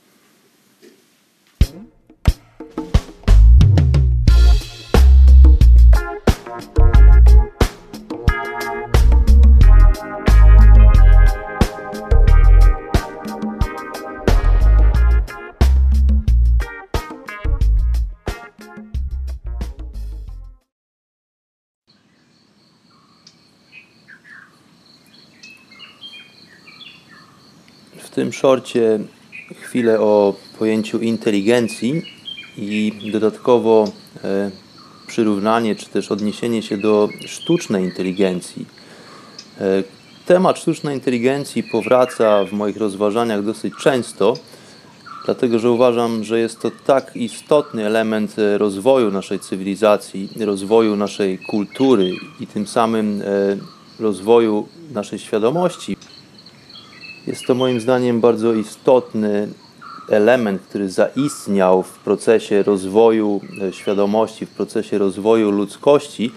[28.35, 28.99] Szorcie
[29.61, 32.01] chwilę o pojęciu inteligencji
[32.57, 33.91] i dodatkowo
[34.23, 34.51] e,
[35.07, 38.65] przyrównanie czy też odniesienie się do sztucznej inteligencji.
[39.61, 39.83] E,
[40.25, 44.33] temat sztucznej inteligencji powraca w moich rozważaniach dosyć często,
[45.25, 51.37] dlatego że uważam, że jest to tak istotny element e, rozwoju naszej cywilizacji, rozwoju naszej
[51.37, 53.23] kultury i tym samym
[53.99, 55.94] rozwoju naszej świadomości.
[57.27, 59.47] Jest to moim zdaniem bardzo istotny
[60.09, 66.31] element, który zaistniał w procesie rozwoju e, świadomości, w procesie rozwoju ludzkości,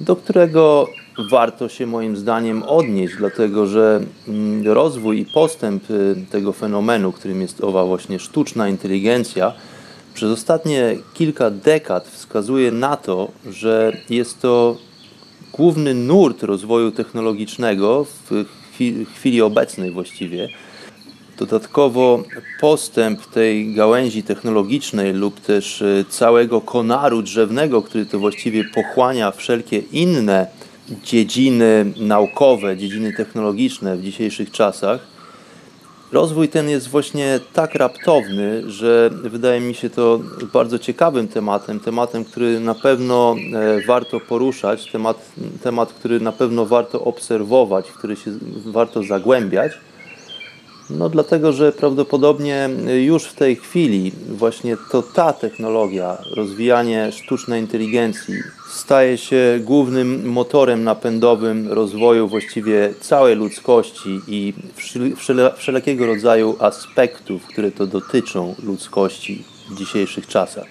[0.00, 0.88] do którego
[1.30, 5.94] warto się moim zdaniem odnieść, dlatego że mm, rozwój i postęp e,
[6.30, 9.52] tego fenomenu, którym jest owa właśnie sztuczna inteligencja,
[10.14, 14.76] przez ostatnie kilka dekad wskazuje na to, że jest to
[15.52, 18.44] główny nurt rozwoju technologicznego w
[19.14, 20.48] chwili obecnej właściwie.
[21.38, 22.22] Dodatkowo
[22.60, 29.78] postęp tej gałęzi technologicznej lub też e, całego konaru drzewnego, który to właściwie pochłania wszelkie
[29.78, 30.46] inne
[31.04, 35.15] dziedziny naukowe, dziedziny technologiczne w dzisiejszych czasach,
[36.12, 40.20] rozwój ten jest właśnie tak raptowny, że wydaje mi się to
[40.52, 46.66] bardzo ciekawym tematem, tematem, który na pewno e, warto poruszać, temat, temat który na pewno
[46.66, 48.30] warto obserwować, w który się
[48.66, 49.72] warto zagłębiać.
[50.90, 52.68] No dlatego, że prawdopodobnie
[53.04, 58.34] już w tej chwili właśnie to ta technologia, rozwijanie sztucznej inteligencji
[58.70, 64.54] staje się głównym motorem napędowym rozwoju właściwie całej ludzkości i
[65.56, 70.66] wszelkiego rodzaju aspektów, które to dotyczą ludzkości w dzisiejszych czasach.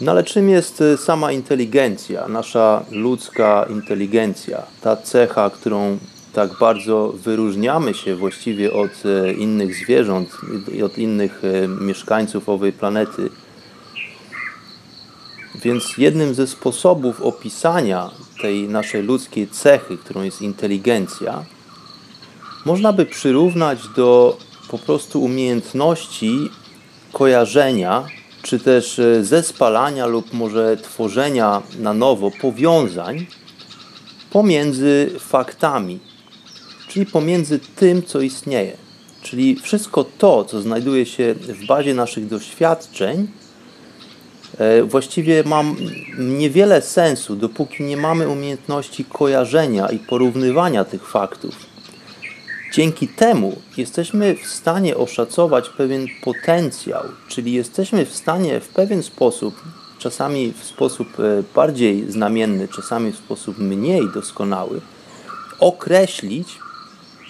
[0.00, 5.98] No ale czym jest sama inteligencja, nasza ludzka inteligencja, ta cecha, którą
[6.36, 10.36] tak bardzo wyróżniamy się właściwie od e, innych zwierząt
[10.72, 13.30] i od innych e, mieszkańców owej planety.
[15.54, 18.10] Więc jednym ze sposobów opisania
[18.42, 21.44] tej naszej ludzkiej cechy, którą jest inteligencja,
[22.64, 26.50] można by przyrównać do po prostu umiejętności
[27.12, 28.06] kojarzenia,
[28.42, 33.26] czy też e, zespalania lub może tworzenia na nowo powiązań
[34.30, 36.00] pomiędzy faktami,
[36.96, 38.76] czyli pomiędzy tym, co istnieje.
[39.22, 43.28] Czyli wszystko to, co znajduje się w bazie naszych doświadczeń,
[44.58, 45.64] e, właściwie ma
[46.18, 51.54] niewiele sensu, dopóki nie mamy umiejętności kojarzenia i porównywania tych faktów.
[52.72, 59.54] Dzięki temu jesteśmy w stanie oszacować pewien potencjał, czyli jesteśmy w stanie w pewien sposób,
[59.98, 64.80] czasami w sposób e, bardziej znamienny, czasami w sposób mniej doskonały,
[65.60, 66.65] określić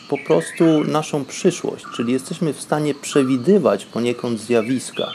[0.08, 5.06] po prostu naszą przyszłość, czyli jesteśmy w stanie przewidywać poniekąd zjawiska.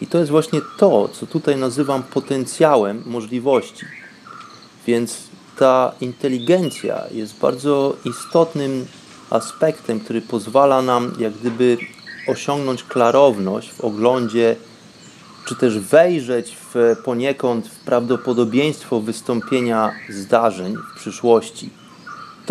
[0.00, 3.86] I to jest właśnie to, co tutaj nazywam potencjałem możliwości.
[4.86, 5.18] Więc
[5.58, 8.86] ta inteligencja jest bardzo istotnym
[9.30, 11.78] aspektem, który pozwala nam jak gdyby
[12.28, 14.56] osiągnąć klarowność w oglądzie,
[15.44, 21.81] czy też wejrzeć w poniekąd w prawdopodobieństwo wystąpienia zdarzeń w przyszłości.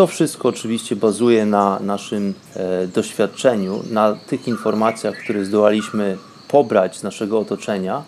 [0.01, 7.03] To wszystko oczywiście bazuje na naszym e, doświadczeniu, na tych informacjach, które zdołaliśmy pobrać z
[7.03, 8.03] naszego otoczenia.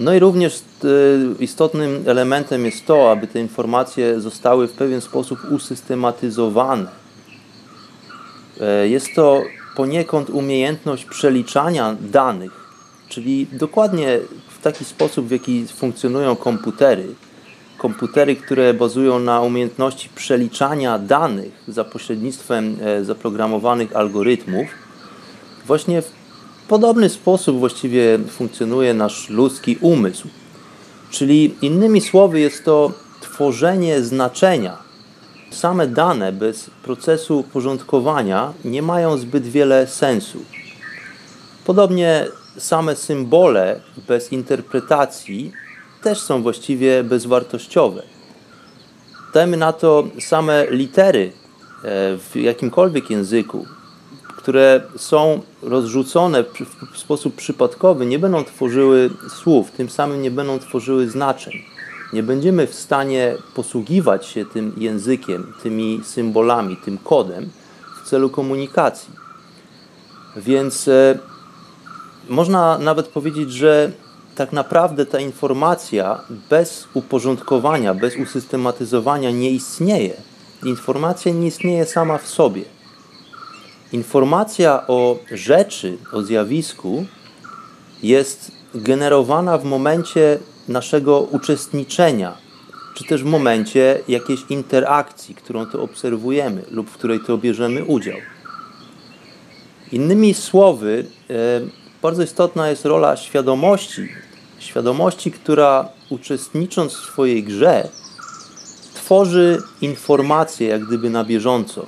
[0.00, 5.38] No i również e, istotnym elementem jest to, aby te informacje zostały w pewien sposób
[5.50, 6.86] usystematyzowane
[8.60, 9.42] E, jest to
[9.76, 12.52] poniekąd umiejętność przeliczania danych,
[13.08, 14.18] czyli dokładnie
[14.58, 17.06] w taki sposób, w jaki funkcjonują komputery.
[17.78, 24.66] Komputery, które bazują na umiejętności przeliczania danych za pośrednictwem e, zaprogramowanych algorytmów.
[25.66, 26.10] Właśnie w
[26.68, 30.28] podobny sposób właściwie funkcjonuje nasz ludzki umysł.
[31.10, 34.88] Czyli innymi słowy, jest to tworzenie znaczenia
[35.50, 40.38] Same dane bez procesu porządkowania nie mają zbyt wiele sensu.
[41.64, 42.26] Podobnie
[42.58, 45.52] same symbole bez interpretacji
[46.08, 48.02] też są właściwie bezwartościowe.
[49.34, 51.32] Dajmy na to same litery e,
[52.18, 53.66] w jakimkolwiek języku,
[54.36, 56.44] które są rozrzucone
[56.92, 61.52] w sposób przypadkowy, nie będą tworzyły słów, tym samym nie będą tworzyły znaczeń
[62.12, 67.50] nie będziemy w stanie posługiwać się tym językiem, tymi symbolami, tym kodem
[68.02, 69.12] w celu komunikacji.
[70.36, 71.18] Więc e,
[72.28, 73.92] można nawet powiedzieć, że
[74.38, 76.20] tak naprawdę ta informacja
[76.50, 80.14] bez uporządkowania, bez usystematyzowania nie istnieje.
[80.64, 82.62] Informacja nie istnieje sama w sobie.
[83.92, 87.04] Informacja o rzeczy, o zjawisku
[88.02, 92.36] jest generowana w momencie naszego uczestniczenia,
[92.94, 98.18] czy też w momencie jakiejś interakcji, którą to obserwujemy lub w której to bierzemy udział.
[99.92, 101.34] Innymi słowy, e,
[102.02, 104.08] bardzo istotna jest rola świadomości.
[104.58, 107.88] Świadomości, która uczestnicząc w swojej grze,
[108.94, 111.86] tworzy informacje jak gdyby na bieżąco.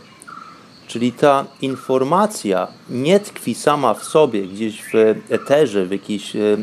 [0.86, 4.94] Czyli ta informacja nie tkwi sama w sobie, gdzieś w
[5.30, 6.56] eterze, w jakiejś, e,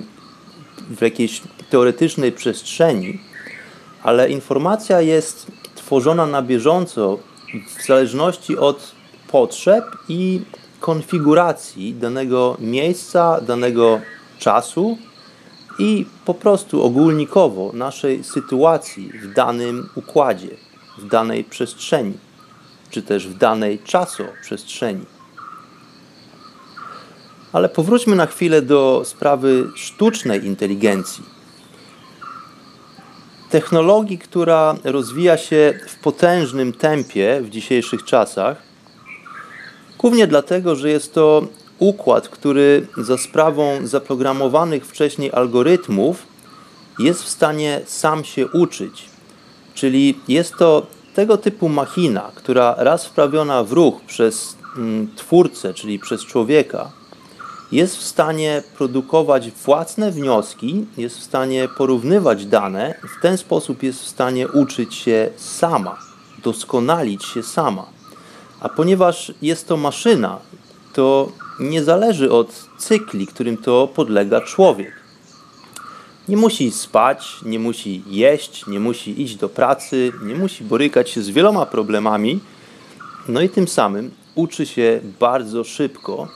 [0.89, 3.20] w jakiejś teoretycznej przestrzeni,
[4.04, 7.20] ale informacja jest tworzona na bieżąco
[7.78, 8.91] w zależności od
[9.32, 10.41] potrzeb i
[10.80, 14.02] konfiguracji danego miejsca, danego
[14.39, 14.98] czasu
[15.79, 20.57] i po prostu ogólnikowo naszej sytuacji w danym układzie,
[20.97, 22.13] w danej przestrzeni,
[22.89, 25.05] czy też w danej czasoprzestrzeni.
[27.53, 31.37] Ale powróćmy na chwilę do sprawy sztucznej inteligencji
[33.49, 38.57] technologii, która rozwija się w potężnym tempie w dzisiejszych czasach,
[39.97, 41.47] głównie dlatego, że jest to
[41.79, 46.27] układ, który za sprawą zaprogramowanych wcześniej algorytmów
[46.99, 49.05] jest w stanie sam się uczyć.
[49.73, 55.99] Czyli jest to tego typu machina, która raz wprawiona w ruch przez mm, twórcę, czyli
[55.99, 56.91] przez człowieka,
[57.71, 64.01] jest w stanie produkować własne wnioski, jest w stanie porównywać dane, w ten sposób jest
[64.01, 65.97] w stanie uczyć się sama,
[66.43, 67.86] doskonalić się sama.
[68.59, 70.39] A ponieważ jest to maszyna,
[70.93, 74.93] to nie zależy od cykli, którym to podlega człowiek.
[76.28, 81.22] Nie musi spać, nie musi jeść, nie musi iść do pracy, nie musi borykać się
[81.22, 82.39] z wieloma problemami,
[83.28, 86.28] no i tym samym uczy się bardzo szybko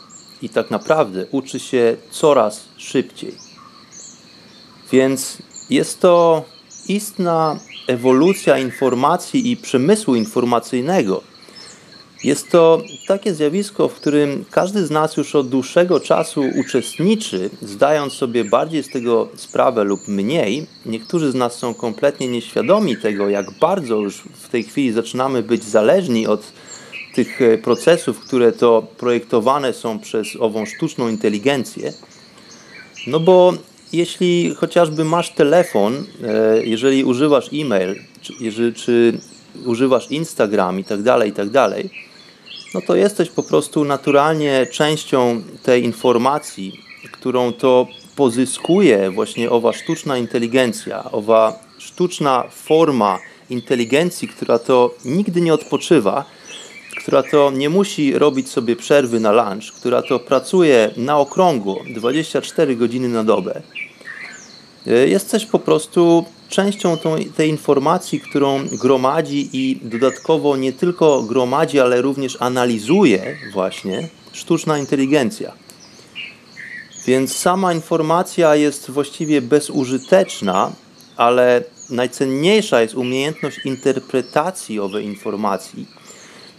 [0.41, 3.35] i tak naprawdę uczy się coraz szybciej.
[4.91, 5.37] Więc
[5.69, 6.43] jest to
[6.87, 11.21] istna ewolucja informacji i przemysłu informacyjnego,
[12.23, 18.13] Jest to takie zjawisko, w którym każdy z nas już od dłuższego czasu uczestniczy, zdając
[18.13, 20.67] sobie bardziej z tego sprawę lub mniej.
[20.85, 25.63] Niektórzy z nas są kompletnie nieświadomi tego, jak bardzo już w tej chwili zaczynamy być
[25.63, 26.51] zależni od
[27.15, 31.93] tych e, procesów, które to projektowane są przez ową sztuczną inteligencję.
[33.07, 33.53] No bo
[33.93, 39.19] jeśli chociażby masz telefon, e, jeżeli używasz e-mail, czy, czy
[39.65, 41.89] używasz Instagram i tak dalej, i tak dalej,
[42.73, 50.17] no to jesteś po prostu naturalnie częścią tej informacji, którą to pozyskuje właśnie owa sztuczna
[50.17, 53.19] inteligencja, owa sztuczna forma
[53.49, 56.25] inteligencji, która to nigdy nie odpoczywa,
[56.97, 62.75] która to nie musi robić sobie przerwy na lunch, która to pracuje na okrągło 24
[62.75, 63.61] godziny na dobę.
[64.85, 72.01] Jesteś po prostu częścią tą, tej informacji, którą gromadzi i dodatkowo nie tylko gromadzi, ale
[72.01, 75.53] również analizuje właśnie sztuczna inteligencja.
[77.05, 80.71] Więc sama informacja jest właściwie bezużyteczna,
[81.17, 85.87] ale najcenniejsza jest umiejętność interpretacji owej informacji.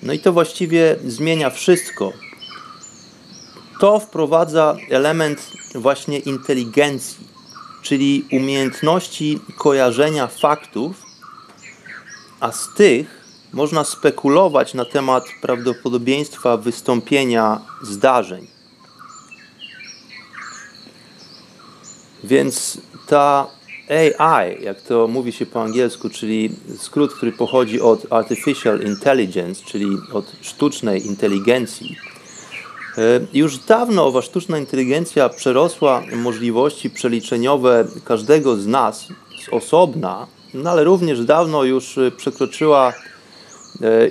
[0.02, 2.12] No i to właściwie zmienia wszystko.
[3.80, 7.31] To wprowadza element właśnie inteligencji
[7.82, 11.02] czyli umiejętności kojarzenia faktów,
[12.40, 13.22] a z tych
[13.52, 18.46] można spekulować na temat prawdopodobieństwa wystąpienia zdarzeń.
[22.24, 23.46] Więc ta
[23.88, 29.86] AI, jak to mówi się po angielsku, czyli skrót, który pochodzi od Artificial Intelligence, czyli
[30.12, 31.96] od sztucznej inteligencji,
[33.32, 39.08] już dawno owa sztuczna inteligencja przerosła możliwości przeliczeniowe każdego z nas
[39.44, 42.94] z osobna, no ale również dawno już e, przekroczyła e,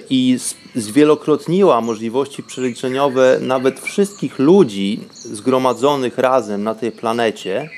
[0.10, 0.38] i
[0.76, 7.70] zwielokrotniła możliwości przeliczeniowe nawet wszystkich ludzi zgromadzonych razem na tej planecie.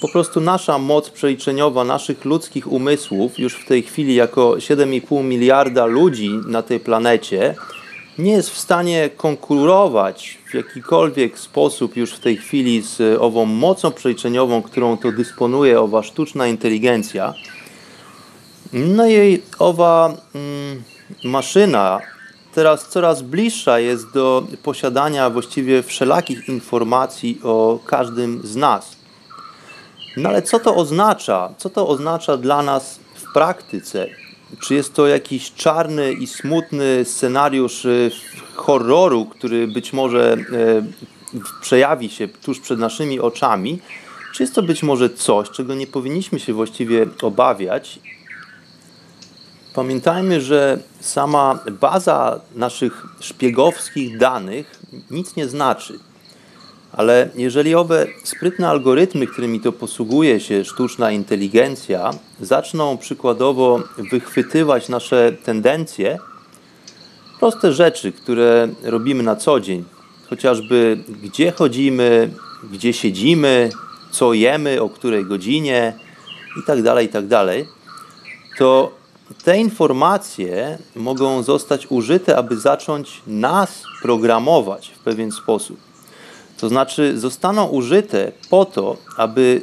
[0.00, 5.86] Po prostu nasza moc przeliczeniowa naszych ludzkich umysłów już w tej chwili jako 7,5 miliarda
[5.86, 7.54] ludzi na tej planecie
[8.18, 13.90] nie jest w stanie konkurować w jakikolwiek sposób już w tej chwili z ową mocą
[13.90, 17.34] przeliczeniową, którą to dysponuje owa sztuczna inteligencja.
[18.72, 20.82] No i owa mm,
[21.24, 22.00] maszyna
[22.54, 28.96] teraz coraz bliższa jest do posiadania właściwie wszelakich informacji o każdym z nas.
[30.16, 31.54] No ale co to oznacza?
[31.58, 34.06] Co to oznacza dla nas w praktyce?
[34.60, 38.10] Czy jest to jakiś czarny i smutny scenariusz e,
[38.54, 40.36] horroru, który być może e,
[41.60, 43.78] przejawi się tuż przed naszymi oczami?
[44.34, 47.98] Czy jest to być może coś, czego nie powinniśmy się właściwie obawiać?
[49.74, 54.80] Pamiętajmy, że sama baza naszych szpiegowskich danych
[55.10, 55.98] nic nie znaczy.
[56.92, 62.10] Ale jeżeli owe sprytne algorytmy, którymi to posługuje się sztuczna inteligencja,
[62.40, 66.18] zaczną przykładowo wychwytywać nasze tendencje,
[67.40, 69.84] proste rzeczy, które robimy na co dzień,
[70.30, 72.30] chociażby gdzie chodzimy,
[72.72, 73.70] gdzie siedzimy,
[74.10, 75.92] co jemy, o której godzinie
[76.56, 77.66] itd., tak itd., tak
[78.58, 78.98] to
[79.44, 85.87] te informacje mogą zostać użyte, aby zacząć nas programować w pewien sposób.
[86.58, 89.62] To znaczy zostaną użyte po to, aby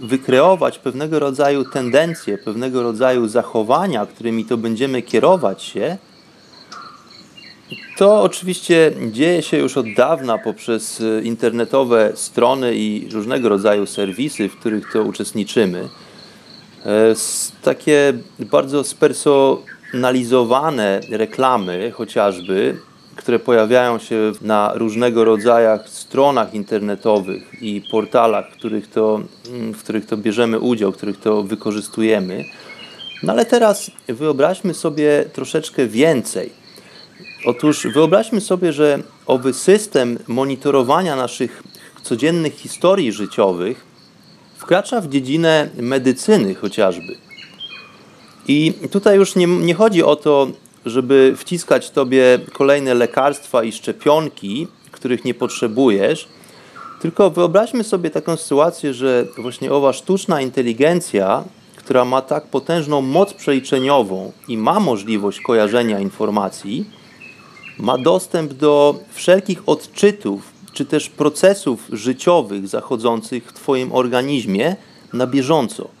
[0.00, 5.96] wykreować pewnego rodzaju tendencje, pewnego rodzaju zachowania, którymi to będziemy kierować się,
[7.96, 14.56] to oczywiście dzieje się już od dawna poprzez internetowe strony i różnego rodzaju serwisy, w
[14.56, 15.88] których to uczestniczymy.
[16.86, 17.14] E,
[17.62, 22.76] takie bardzo spersonalizowane reklamy chociażby
[23.16, 29.82] które pojawiają się na różnego rodzaju stronach internetowych i portalach, w których to, mm, w
[29.82, 32.44] których to bierzemy udział, w których to wykorzystujemy.
[33.22, 36.50] No ale teraz wyobraźmy sobie troszeczkę więcej.
[37.46, 41.62] Otóż wyobraźmy sobie, że owy system monitorowania naszych
[42.02, 43.84] codziennych historii życiowych
[44.56, 47.16] wkracza w dziedzinę medycyny chociażby.
[48.48, 50.46] I tutaj już nie, nie chodzi o to,
[50.86, 56.28] żeby wciskać tobie kolejne lekarstwa i szczepionki, których nie potrzebujesz.
[57.00, 61.44] Tylko wyobraźmy sobie taką sytuację, że właśnie owa sztuczna inteligencja,
[61.76, 66.90] która ma tak potężną moc przeliczeniową i ma możliwość kojarzenia informacji,
[67.78, 74.76] ma dostęp do wszelkich odczytów czy też procesów życiowych zachodzących w Twoim organizmie
[75.12, 75.95] na bieżąco.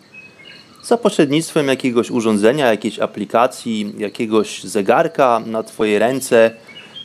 [0.86, 6.50] Za pośrednictwem jakiegoś urządzenia, jakiejś aplikacji, jakiegoś zegarka na Twoje ręce,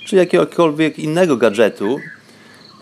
[0.05, 1.99] czy jakiegokolwiek innego gadżetu,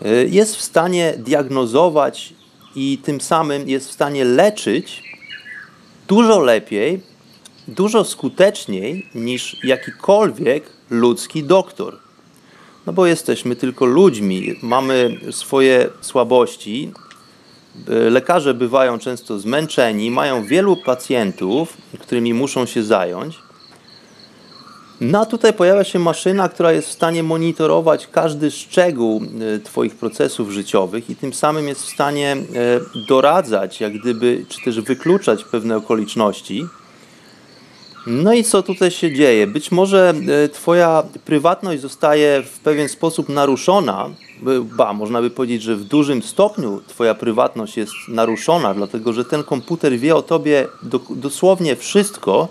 [0.06, 2.34] y, jest w stanie diagnozować
[2.76, 5.04] i tym samym jest w stanie leczyć
[6.08, 7.02] dużo lepiej,
[7.68, 11.98] dużo skuteczniej niż jakikolwiek ludzki doktor.
[12.86, 16.92] No bo jesteśmy tylko ludźmi, mamy swoje słabości.
[17.88, 23.40] Lekarze bywają często zmęczeni, mają wielu pacjentów, którymi muszą się zająć.
[25.02, 29.22] No a tutaj pojawia się maszyna, która jest w stanie monitorować każdy szczegół
[29.56, 32.38] e, Twoich procesów życiowych i tym samym jest w stanie e,
[33.08, 36.66] doradzać, jak gdyby, czy też wykluczać pewne okoliczności.
[38.08, 39.48] No i co tutaj się dzieje?
[39.48, 44.10] Być może e, Twoja prywatność zostaje w pewien sposób naruszona,
[44.64, 49.44] ba, można by powiedzieć, że w dużym stopniu Twoja prywatność jest naruszona, dlatego że ten
[49.44, 50.68] komputer wie o Tobie
[51.10, 52.48] dosłownie wszystko,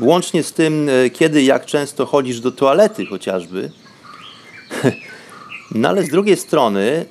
[0.00, 3.70] Łącznie z tym, e, kiedy, jak często chodzisz do toalety chociażby.
[5.74, 7.06] No ale z drugiej strony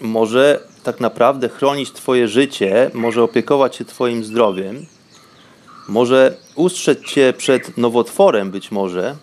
[0.00, 4.86] może tak naprawdę chronić Twoje życie, może opiekować się Twoim zdrowiem,
[5.88, 9.16] może ustrzec Cię przed nowotworem być może,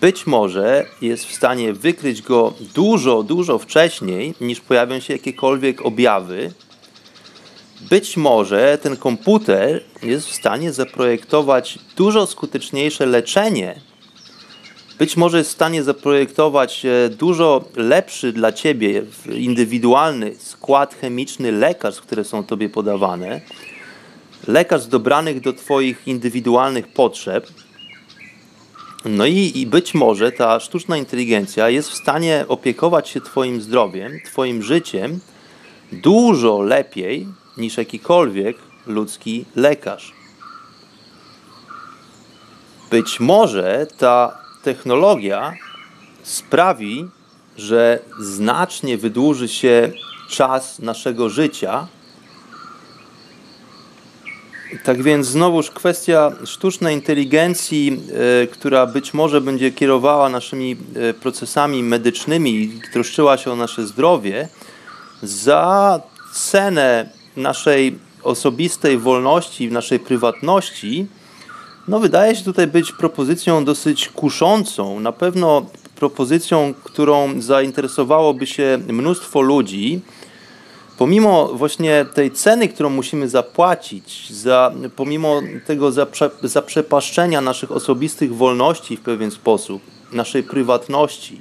[0.00, 6.52] być może jest w stanie wykryć go dużo, dużo wcześniej, niż pojawią się jakiekolwiek objawy,
[7.80, 13.80] być może ten komputer jest w stanie zaprojektować dużo skuteczniejsze leczenie.
[14.98, 19.02] Być może jest w stanie zaprojektować e, dużo lepszy dla ciebie
[19.34, 23.40] indywidualny skład chemiczny lekarstw, które są tobie podawane,
[24.48, 27.46] lekarstw dobranych do twoich indywidualnych potrzeb.
[29.04, 34.12] No i, i być może ta sztuczna inteligencja jest w stanie opiekować się twoim zdrowiem,
[34.26, 35.20] twoim życiem
[35.92, 37.26] dużo lepiej
[37.56, 40.12] niż jakikolwiek ludzki lekarz.
[42.90, 45.54] Być może ta technologia
[46.22, 47.08] sprawi,
[47.56, 49.92] że znacznie wydłuży się
[50.30, 51.86] czas naszego życia.
[54.84, 58.00] Tak więc znowuż kwestia sztucznej inteligencji,
[58.42, 60.76] y, która być może będzie kierowała naszymi
[61.10, 64.48] y, procesami medycznymi i troszczyła się o nasze zdrowie,
[65.22, 66.00] za
[66.32, 71.06] cenę naszej osobistej wolności, naszej prywatności,
[71.88, 75.00] no wydaje się tutaj być propozycją dosyć kuszącą.
[75.00, 75.66] Na pewno
[75.96, 80.00] propozycją, którą zainteresowałoby się mnóstwo ludzi.
[80.98, 88.96] Pomimo właśnie tej ceny, którą musimy zapłacić, za, pomimo tego zaprze, zaprzepaszczenia naszych osobistych wolności
[88.96, 89.82] w pewien sposób,
[90.12, 91.40] naszej prywatności,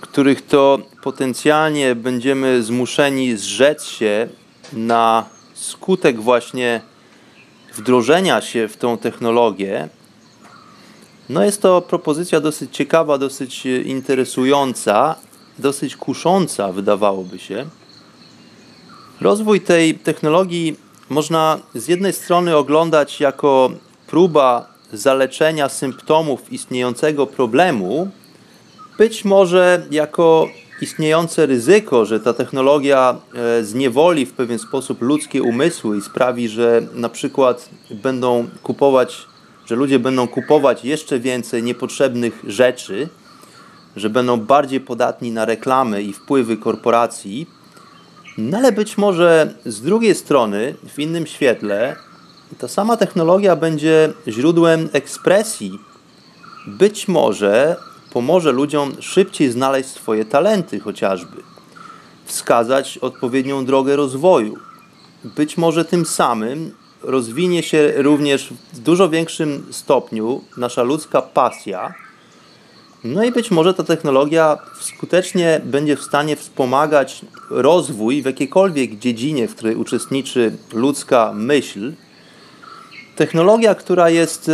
[0.00, 4.28] których to potencjalnie będziemy zmuszeni zrzec się
[4.72, 5.24] na
[5.54, 6.80] skutek właśnie
[7.74, 9.88] wdrożenia się w tą technologię,
[11.28, 15.14] no jest to propozycja dosyć ciekawa, dosyć interesująca,
[15.58, 17.66] dosyć kusząca, wydawałoby się.
[19.20, 20.76] Rozwój tej technologii
[21.08, 23.70] można z jednej strony oglądać jako
[24.06, 28.10] próba zaleczenia symptomów istniejącego problemu,
[28.98, 30.48] być może jako
[30.80, 36.82] istniejące ryzyko, że ta technologia e, zniewoli w pewien sposób ludzkie umysły i sprawi, że
[36.94, 39.26] na przykład będą kupować,
[39.66, 43.08] że ludzie będą kupować jeszcze więcej niepotrzebnych rzeczy,
[43.96, 47.59] że będą bardziej podatni na reklamy i wpływy korporacji.
[48.40, 51.96] No ale być może z drugiej strony, w innym świetle,
[52.58, 55.78] ta sama technologia będzie źródłem ekspresji.
[56.66, 57.76] Być może
[58.12, 61.42] pomoże ludziom szybciej znaleźć swoje talenty, chociażby,
[62.24, 64.56] wskazać odpowiednią drogę rozwoju.
[65.24, 71.94] Być może tym samym rozwinie się również w dużo większym stopniu nasza ludzka pasja.
[73.04, 77.20] No i być może ta technologia skutecznie będzie w stanie wspomagać
[77.50, 81.92] rozwój w jakiejkolwiek dziedzinie, w której uczestniczy ludzka myśl.
[83.16, 84.50] Technologia, która jest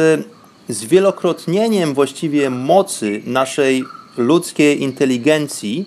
[0.68, 3.84] zwielokrotnieniem właściwie mocy naszej
[4.16, 5.86] ludzkiej inteligencji,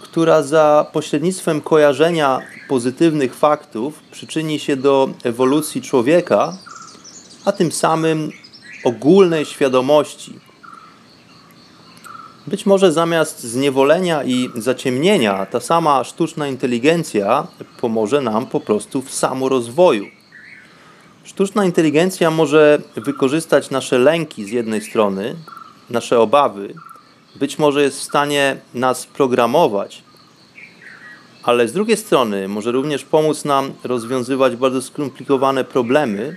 [0.00, 6.58] która za pośrednictwem kojarzenia pozytywnych faktów przyczyni się do ewolucji człowieka,
[7.44, 8.32] a tym samym
[8.84, 10.47] ogólnej świadomości.
[12.48, 17.46] Być może zamiast zniewolenia i zaciemnienia, ta sama sztuczna inteligencja
[17.80, 20.04] pomoże nam po prostu w samorozwoju.
[21.24, 25.36] Sztuczna inteligencja może wykorzystać nasze lęki z jednej strony,
[25.90, 26.74] nasze obawy,
[27.36, 30.02] być może jest w stanie nas programować,
[31.42, 36.36] ale z drugiej strony może również pomóc nam rozwiązywać bardzo skomplikowane problemy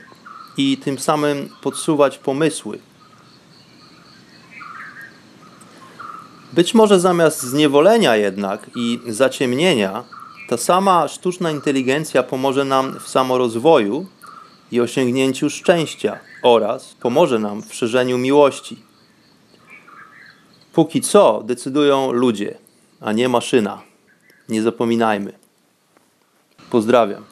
[0.57, 2.90] i tym samym podsuwać pomysły.
[6.53, 10.03] Być może zamiast zniewolenia jednak i zaciemnienia,
[10.49, 14.05] ta sama sztuczna inteligencja pomoże nam w samorozwoju
[14.71, 18.83] i osiągnięciu szczęścia oraz pomoże nam w szerzeniu miłości.
[20.73, 22.57] Póki co decydują ludzie,
[23.01, 23.81] a nie maszyna.
[24.49, 25.33] Nie zapominajmy.
[26.69, 27.30] Pozdrawiam.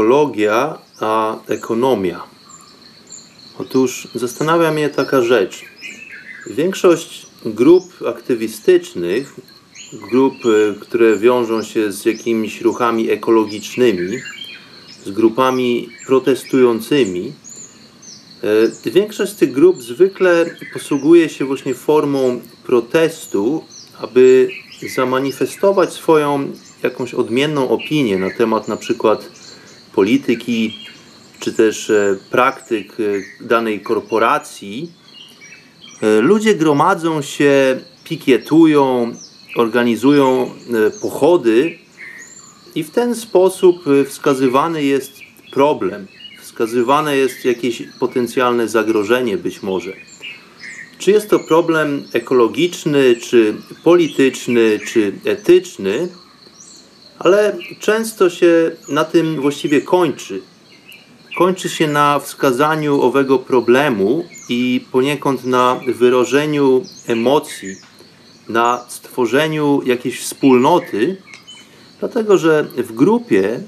[0.00, 2.22] Ekologia a ekonomia.
[3.58, 5.64] Otóż zastanawia mnie taka rzecz.
[6.46, 9.34] Większość grup aktywistycznych,
[10.10, 14.18] grup, e, które wiążą się z jakimiś ruchami ekologicznymi,
[15.04, 17.32] z grupami protestującymi,
[18.86, 23.64] e, większość tych grup zwykle posługuje się właśnie formą protestu,
[24.00, 24.50] aby
[24.94, 29.39] zamanifestować swoją jakąś odmienną opinię na temat na przykład
[29.94, 30.74] polityki
[31.40, 34.92] czy też e, praktyk e, danej korporacji,
[36.02, 39.12] e, ludzie gromadzą się, pikietują,
[39.56, 40.50] organizują
[41.02, 41.78] pochody
[42.74, 45.12] i w ten sposób wskazywany jest
[45.52, 46.06] problem,
[46.42, 49.92] wskazywane jest jakieś potencjalne zagrożenie być może.
[50.98, 56.08] Czy jest to problem ekologiczny, czy polityczny, czy etyczny,
[57.20, 60.42] ale często się na tym właściwie kończy.
[61.38, 67.76] Kończy się na wskazaniu owego problemu i poniekąd na wyrażeniu emocji,
[68.48, 71.16] na stworzeniu jakiejś wspólnoty,
[71.98, 73.60] dlatego że w grupie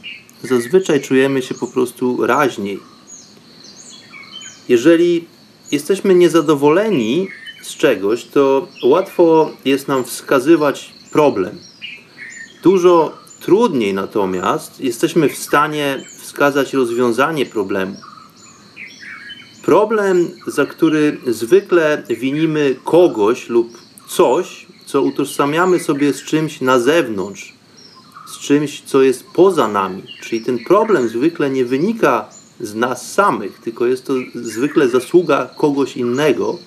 [0.43, 2.81] zazwyczaj czujemy się po prostu raźniej.
[4.69, 5.27] Jeżeli
[5.73, 7.29] jesteśmy niezadowoleni
[7.63, 11.59] z czegoś, to łatwo jest nam wskazywać problem.
[12.63, 17.97] Dużo Trudniej natomiast jesteśmy w stanie wskazać rozwiązanie problemu.
[19.65, 23.79] Problem, za który zwykle winimy kogoś lub
[24.09, 27.53] coś, co utożsamiamy sobie z czymś na zewnątrz,
[28.27, 30.03] z czymś, co jest poza nami.
[30.23, 32.29] Czyli ten problem zwykle nie wynika
[32.61, 36.59] z nas samych, tylko jest to zwykle zasługa kogoś innego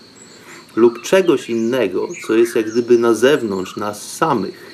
[0.76, 4.65] lub czegoś innego, co jest jak gdyby na zewnątrz nas samych.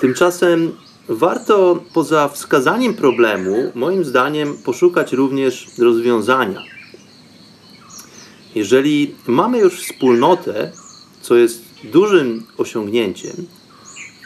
[0.00, 0.72] Tymczasem
[1.08, 6.62] warto poza wskazaniem problemu, moim zdaniem, poszukać również rozwiązania.
[8.54, 10.72] Jeżeli mamy już wspólnotę,
[11.20, 13.46] co jest dużym osiągnięciem,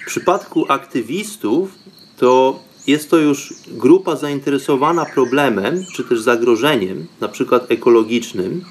[0.03, 1.71] w przypadku aktywistów
[2.17, 8.65] to jest to już grupa zainteresowana problemem czy też zagrożeniem, na przykład ekologicznym,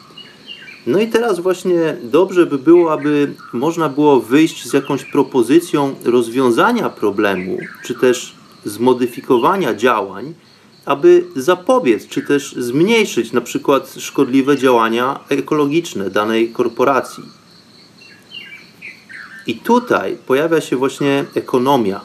[0.87, 6.89] no i teraz właśnie dobrze by było, aby można było wyjść z jakąś propozycją rozwiązania
[6.89, 10.33] problemu, czy też zmodyfikowania działań,
[10.85, 17.23] aby zapobiec, czy też zmniejszyć na przykład szkodliwe działania ekologiczne danej korporacji.
[19.47, 22.01] I tutaj pojawia się właśnie ekonomia.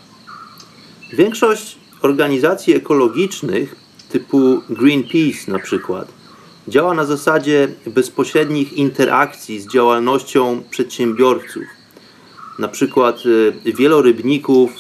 [1.12, 3.76] Większość organizacji ekologicznych
[4.08, 6.17] typu Greenpeace na przykład
[6.68, 11.62] Działa na zasadzie bezpośrednich interakcji z działalnością przedsiębiorców,
[12.58, 13.16] na przykład
[13.66, 14.70] y, wielorybników,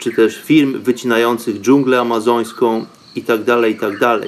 [0.00, 3.98] czy też firm wycinających dżunglę amazońską itd., tak itd.
[3.98, 4.20] Tak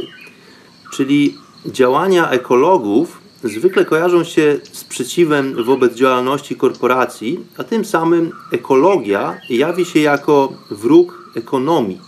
[0.93, 1.35] Czyli
[1.67, 9.85] działania ekologów zwykle kojarzą się z sprzeciwem wobec działalności korporacji, a tym samym ekologia jawi
[9.85, 12.01] się jako wróg ekonomii.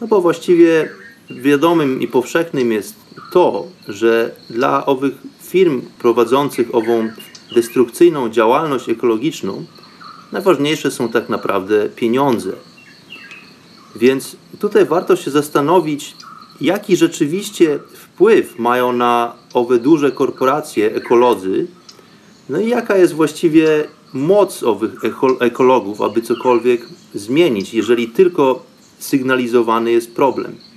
[0.00, 0.90] No bo właściwie
[1.30, 2.99] wiadomym i powszechnym jest
[3.32, 7.10] to, że dla owych firm prowadzących ową
[7.54, 9.64] destrukcyjną działalność ekologiczną
[10.32, 12.52] najważniejsze są tak naprawdę pieniądze.
[13.96, 16.14] Więc tutaj warto się zastanowić,
[16.60, 21.66] jaki rzeczywiście wpływ mają na owe duże korporacje ekolodzy,
[22.48, 24.94] no i jaka jest właściwie moc owych
[25.40, 28.62] ekologów, aby cokolwiek zmienić, jeżeli tylko
[28.98, 30.69] sygnalizowany jest problem.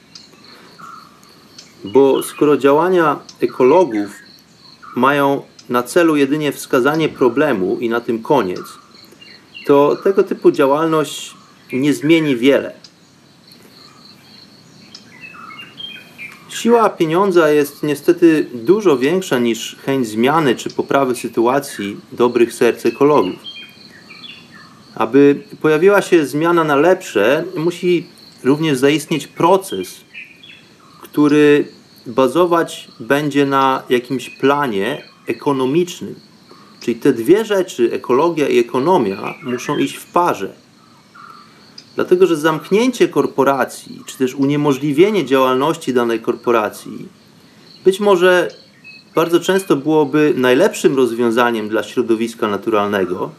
[1.84, 4.09] Bo skoro działania ekologów
[4.95, 8.61] mają na celu jedynie wskazanie problemu i na tym koniec,
[9.65, 11.34] to tego typu działalność
[11.73, 12.73] nie zmieni wiele.
[16.49, 23.36] Siła pieniądza jest niestety dużo większa niż chęć zmiany czy poprawy sytuacji dobrych serc ekologów.
[24.95, 28.07] Aby pojawiła się zmiana na lepsze, musi
[28.43, 30.01] również zaistnieć proces,
[31.14, 31.68] który
[32.05, 36.16] bazować będzie na jakimś planie ekonomicznym.
[36.80, 40.53] Czyli te dwie rzeczy, ekologia i ekonomia, muszą iść w parze.
[41.95, 47.07] Dlatego, że zamknięcie korporacji, czy też uniemożliwienie działalności danej korporacji,
[47.86, 48.47] być może
[49.16, 53.32] bardzo często byłoby najlepszym rozwiązaniem dla środowiska naturalnego,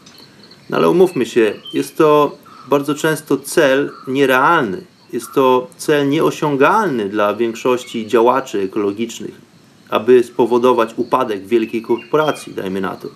[0.69, 4.94] no ale umówmy się, jest to bardzo często cel nierealny.
[5.15, 9.41] Jest to cel nieosiągalny dla większości działaczy ekologicznych,
[9.89, 13.07] aby spowodować upadek wielkiej korporacji, dajmy na to.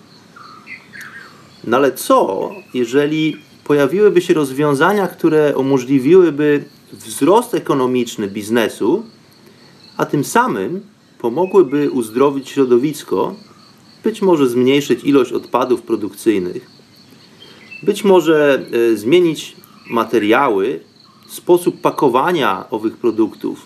[1.64, 9.04] No ale co, jeżeli pojawiłyby się rozwiązania, które umożliwiłyby wzrost ekonomiczny biznesu,
[9.98, 10.82] a tym samym
[11.18, 13.36] pomogłyby uzdrowić środowisko,
[14.04, 16.70] być może zmniejszyć ilość odpadów produkcyjnych,
[17.84, 19.56] być może e, zmienić
[19.90, 20.89] materiały,
[21.30, 23.66] sposób pakowania owych produktów,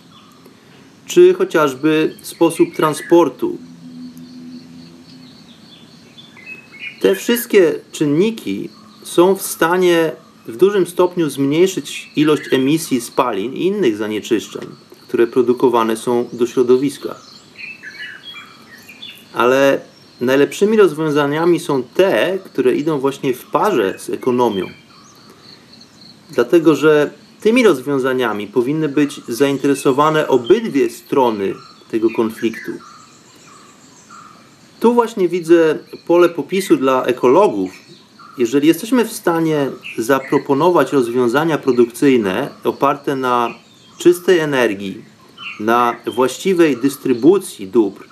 [1.06, 3.58] czy chociażby sposób transportu.
[7.02, 8.70] Te wszystkie czynniki
[9.04, 10.12] są w stanie
[10.48, 14.68] w dużym stopniu zmniejszyć ilość emisji spalin i innych zanieczyszczeń,
[15.08, 17.16] które produkowane są do środowiska.
[19.34, 19.82] Ale
[20.22, 24.66] najlepszymi rozwiązaniami są te, które idą właśnie w parze z ekonomią.
[26.32, 27.12] Dlatego, że
[27.44, 31.54] tymi rozwiązaniami powinny być zainteresowane obydwie strony
[31.92, 32.72] tego konfliktu.
[34.80, 37.72] Tu właśnie widzę pole popisu dla ekologów,
[38.38, 43.54] jeżeli jesteśmy w stanie zaproponować rozwiązania produkcyjne oparte na
[43.98, 45.02] czystej energii,
[45.60, 48.04] na właściwej dystrybucji dóbr,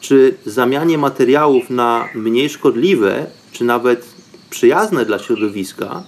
[0.00, 4.06] czy zamianie materiałów na mniej szkodliwe, czy nawet
[4.50, 6.04] przyjazne dla środowiska,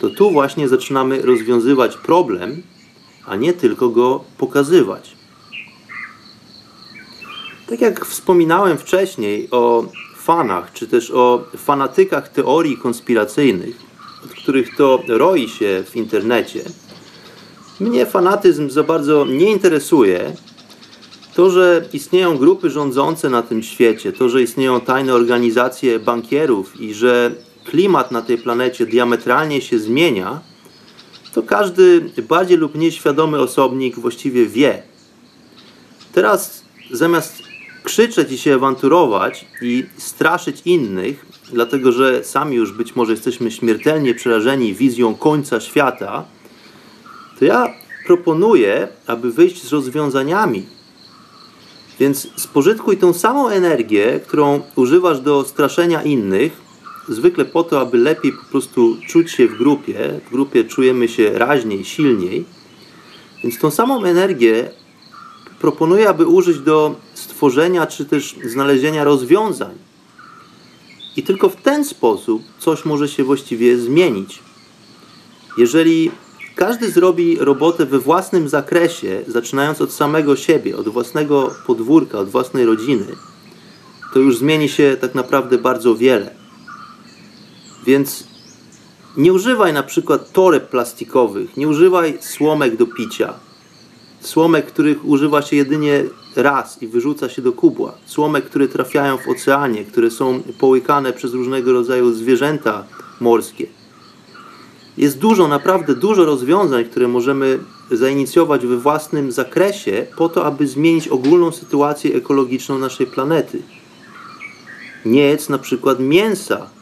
[0.00, 2.62] to tu właśnie zaczynamy rozwiązywać problem,
[3.26, 5.16] a nie tylko go pokazywać.
[7.68, 9.84] Tak jak wspominałem wcześniej o
[10.16, 13.76] fanach, czy też o fanatykach teorii konspiracyjnych,
[14.24, 16.64] od których to roi się w internecie,
[17.80, 20.32] mnie fanatyzm za bardzo nie interesuje.
[21.34, 26.94] To, że istnieją grupy rządzące na tym świecie, to, że istnieją tajne organizacje bankierów i
[26.94, 27.34] że
[27.70, 30.40] klimat na tej planecie diametralnie się zmienia,
[31.32, 34.82] to każdy bardziej lub mniej świadomy osobnik właściwie wie.
[36.12, 37.42] Teraz zamiast
[37.84, 44.14] krzyczeć i się awanturować i straszyć innych, dlatego że sami już być może jesteśmy śmiertelnie
[44.14, 46.24] przerażeni wizją końca świata,
[47.38, 47.74] to ja
[48.06, 50.66] proponuję, aby wyjść z rozwiązaniami.
[52.00, 56.67] Więc spożytkuj tą samą energię, którą używasz do straszenia innych,
[57.08, 60.20] zwykle po to, aby lepiej po prostu czuć się w grupie.
[60.26, 62.44] W grupie czujemy się raźniej, silniej.
[63.42, 64.70] Więc tą samą energię
[65.60, 69.74] proponuję, aby użyć do stworzenia czy też znalezienia rozwiązań.
[71.16, 74.42] I tylko w ten sposób coś może się właściwie zmienić.
[75.58, 76.10] Jeżeli
[76.54, 82.66] każdy zrobi robotę we własnym zakresie, zaczynając od samego siebie, od własnego podwórka, od własnej
[82.66, 83.06] rodziny,
[84.14, 86.37] to już zmieni się tak naprawdę bardzo wiele.
[87.88, 88.24] Więc
[89.16, 93.34] nie używaj na przykład toreb plastikowych, nie używaj słomek do picia,
[94.20, 96.04] słomek, których używa się jedynie
[96.36, 101.32] raz i wyrzuca się do kubła, słomek, które trafiają w oceanie, które są połykane przez
[101.32, 102.84] różnego rodzaju zwierzęta
[103.20, 103.66] morskie.
[104.96, 107.58] Jest dużo, naprawdę dużo rozwiązań, które możemy
[107.90, 113.62] zainicjować we własnym zakresie po to, aby zmienić ogólną sytuację ekologiczną naszej planety.
[115.04, 116.77] Nie jedz na przykład mięsa.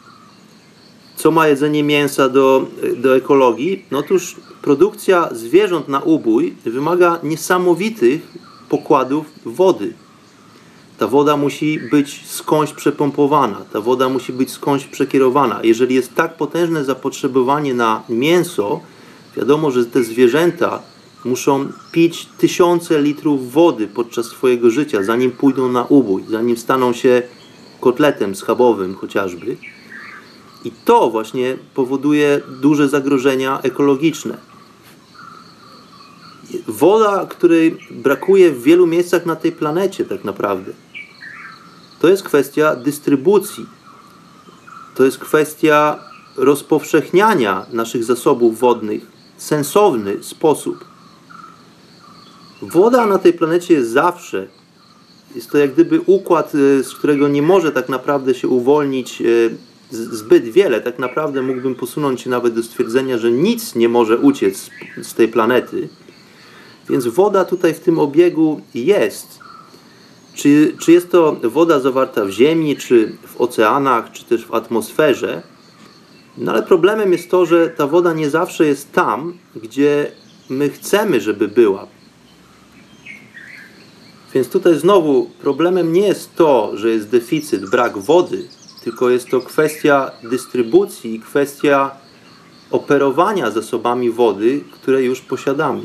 [1.17, 3.85] Co ma jedzenie mięsa do, do ekologii?
[3.91, 8.21] No otóż produkcja zwierząt na ubój wymaga niesamowitych
[8.69, 9.93] pokładów wody.
[10.97, 15.59] Ta woda musi być skądś przepompowana, ta woda musi być skądś przekierowana.
[15.63, 18.79] Jeżeli jest tak potężne zapotrzebowanie na mięso,
[19.37, 20.81] wiadomo, że te zwierzęta
[21.25, 27.21] muszą pić tysiące litrów wody podczas swojego życia, zanim pójdą na ubój, zanim staną się
[27.79, 29.57] kotletem schabowym chociażby.
[30.65, 34.37] I to właśnie powoduje duże zagrożenia ekologiczne.
[36.67, 40.71] Woda, której brakuje w wielu miejscach na tej planecie, tak naprawdę.
[41.99, 43.65] To jest kwestia dystrybucji.
[44.95, 45.99] To jest kwestia
[46.37, 49.01] rozpowszechniania naszych zasobów wodnych
[49.37, 50.85] w sensowny sposób.
[52.61, 54.47] Woda na tej planecie jest zawsze.
[55.35, 59.57] Jest to jak gdyby układ, y, z którego nie może tak naprawdę się uwolnić y,
[59.91, 60.81] zbyt wiele.
[60.81, 64.69] Tak naprawdę mógłbym posunąć się nawet do stwierdzenia, że nic nie może uciec
[65.01, 65.89] z tej planety.
[66.89, 69.39] Więc woda tutaj w tym obiegu jest.
[70.33, 75.43] Czy, czy jest to woda zawarta w ziemi, czy w oceanach, czy też w atmosferze?
[76.37, 80.11] No ale problemem jest to, że ta woda nie zawsze jest tam, gdzie
[80.49, 81.87] my chcemy, żeby była.
[84.33, 88.47] Więc tutaj znowu problemem nie jest to, że jest deficyt, brak wody,
[88.87, 91.91] tylko jest to kwestia dystrybucji, kwestia
[92.71, 95.81] operowania zasobami wody, które już posiadamy.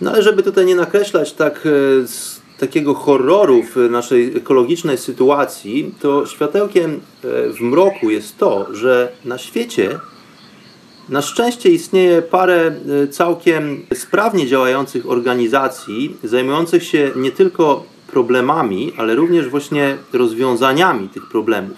[0.00, 1.70] No ale żeby tutaj nie nakreślać tak e,
[2.58, 6.98] takiego horroru w naszej ekologicznej sytuacji, to światełkiem e,
[7.52, 9.98] w mroku jest to, że na świecie
[11.08, 12.72] na szczęście istnieje parę
[13.04, 21.28] e, całkiem sprawnie działających organizacji zajmujących się nie tylko problemami, ale również właśnie rozwiązaniami tych
[21.28, 21.76] problemów.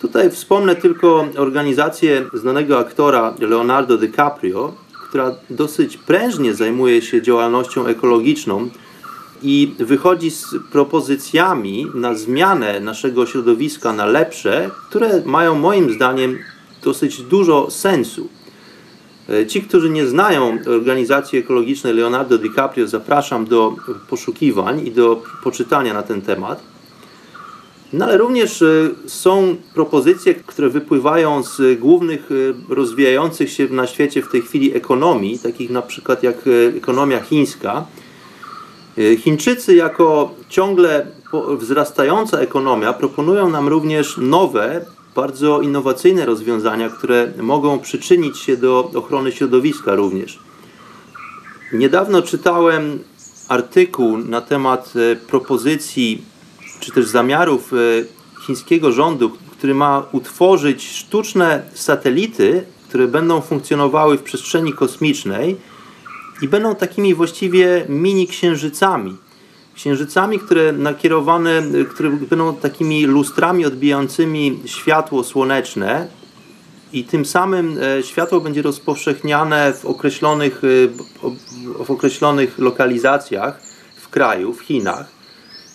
[0.00, 4.74] Tutaj wspomnę tylko organizację znanego aktora Leonardo DiCaprio,
[5.08, 8.70] która dosyć prężnie zajmuje się działalnością ekologiczną
[9.42, 16.38] i wychodzi z propozycjami na zmianę naszego środowiska na lepsze, które mają moim zdaniem
[16.82, 18.28] dosyć dużo sensu.
[19.28, 23.74] E, ci, którzy nie znają organizacji ekologicznej Leonardo DiCaprio, zapraszam do
[24.08, 26.62] poszukiwań i do poczytania na ten temat.
[27.92, 34.22] No ale również e, są propozycje, które wypływają z głównych e, rozwijających się na świecie
[34.22, 36.36] w tej chwili ekonomii, takich na przykład jak
[36.76, 37.86] ekonomia chińska.
[39.18, 41.06] Chińczycy jako ciągle
[41.58, 44.84] wzrastająca ekonomia proponują nam również nowe,
[45.14, 50.38] bardzo innowacyjne rozwiązania, które mogą przyczynić się do ochrony środowiska również.
[51.72, 52.98] Niedawno czytałem
[53.48, 56.22] artykuł na temat e, propozycji
[56.80, 57.76] czy też zamiarów e,
[58.46, 65.56] chińskiego rządu, który ma utworzyć sztuczne satelity, które będą funkcjonowały w przestrzeni kosmicznej
[66.42, 69.16] i będą takimi właściwie mini księżycami
[69.74, 76.08] księżycami, które nakierowane, które będą takimi lustrami odbijającymi światło słoneczne
[76.92, 83.62] i tym samym e, światło będzie rozpowszechniane w określonych, e, w określonych lokalizacjach
[83.96, 85.06] w kraju, w Chinach.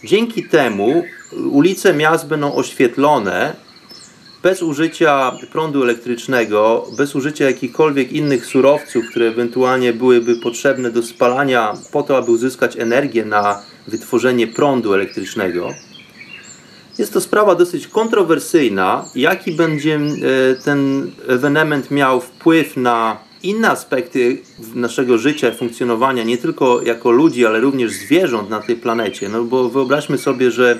[0.03, 1.03] Dzięki temu
[1.51, 3.55] ulice miast będą oświetlone
[4.43, 11.73] bez użycia prądu elektrycznego, bez użycia jakichkolwiek innych surowców, które ewentualnie byłyby potrzebne do spalania
[11.91, 15.73] po to, aby uzyskać energię na wytworzenie prądu elektrycznego.
[16.97, 19.05] Jest to sprawa dosyć kontrowersyjna.
[19.15, 24.37] Jaki będzie e, ten ewenement miał wpływ na inne aspekty
[24.75, 29.29] naszego życia, funkcjonowania, nie tylko jako ludzi, ale również zwierząt na tej planecie?
[29.29, 30.79] No bo wyobraźmy sobie, że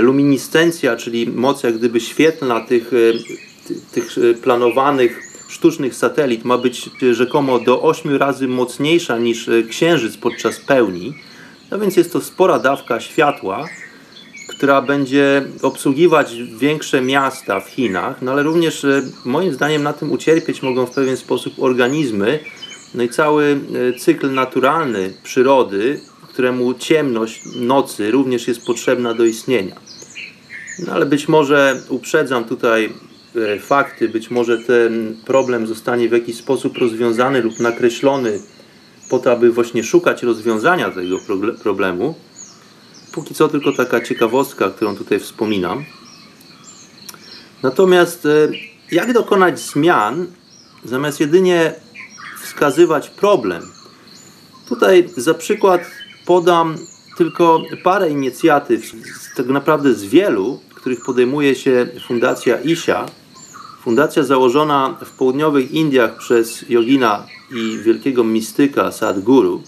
[0.00, 7.58] luminiscencja, czyli moc jak gdyby świetlna tych, e, tych planowanych sztucznych satelit ma być rzekomo
[7.58, 11.14] do 8 razy mocniejsza niż Księżyc podczas pełni.
[11.70, 13.68] No więc jest to spora dawka światła,
[14.48, 20.12] która będzie obsługiwać większe miasta w Chinach, no ale również e, moim zdaniem na tym
[20.12, 22.38] ucierpieć mogą w pewien sposób organizmy,
[22.94, 23.60] no i cały
[23.94, 26.00] e, cykl naturalny przyrody,
[26.34, 29.76] któremu ciemność nocy również jest potrzebna do istnienia.
[30.86, 32.92] No ale być może uprzedzam tutaj
[33.36, 38.40] e, fakty, być może ten problem zostanie w jakiś sposób rozwiązany lub nakreślony
[39.10, 41.16] po to, aby właśnie szukać rozwiązania tego
[41.62, 42.14] problemu.
[43.12, 45.84] Póki co tylko taka ciekawostka, którą tutaj wspominam.
[47.62, 48.48] Natomiast e,
[48.92, 50.26] jak dokonać zmian,
[50.84, 51.74] zamiast jedynie
[52.42, 53.62] wskazywać problem?
[54.68, 56.76] Tutaj za przykład podam
[57.16, 58.92] tylko parę inicjatyw,
[59.36, 63.06] tak naprawdę z wielu, których podejmuje się Fundacja ISIA.
[63.82, 69.62] Fundacja założona w południowych Indiach przez jogina i wielkiego mistyka Sadhguru,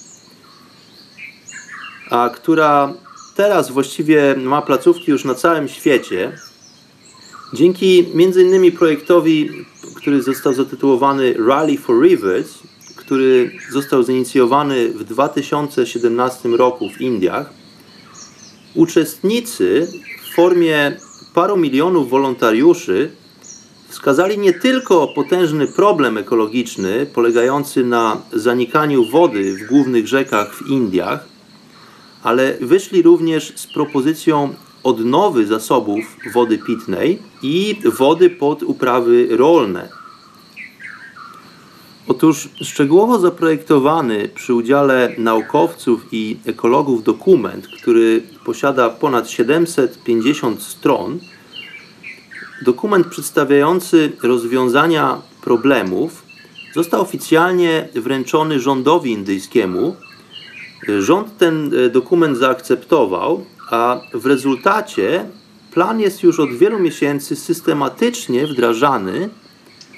[2.11, 2.95] a która
[3.35, 6.33] teraz właściwie ma placówki już na całym świecie.
[7.55, 9.51] Dzięki między innymi projektowi,
[9.97, 12.59] który został zatytułowany Rally for Rivers,
[13.07, 17.51] który został zainicjowany w 2017 roku w Indiach,
[18.75, 19.89] uczestnicy
[20.23, 20.97] w formie
[21.35, 23.11] paru milionów wolontariuszy
[23.89, 31.29] wskazali nie tylko potężny problem ekologiczny polegający na zanikaniu wody w głównych rzekach w Indiach,
[32.23, 40.06] ale wyszli również z propozycją odnowy zasobów wody pitnej i wody pod uprawy rolne.
[42.09, 51.19] Otóż szczegółowo zaprojektowany przy udziale naukowców i ekologów dokument, który posiada ponad 750 stron,
[52.65, 56.23] dokument przedstawiający rozwiązania problemów,
[56.75, 59.97] został oficjalnie wręczony rządowi indyjskiemu.
[60.99, 65.25] Rząd ten e, dokument zaakceptował, a w rezultacie
[65.73, 69.29] plan jest już od wielu miesięcy systematycznie wdrażany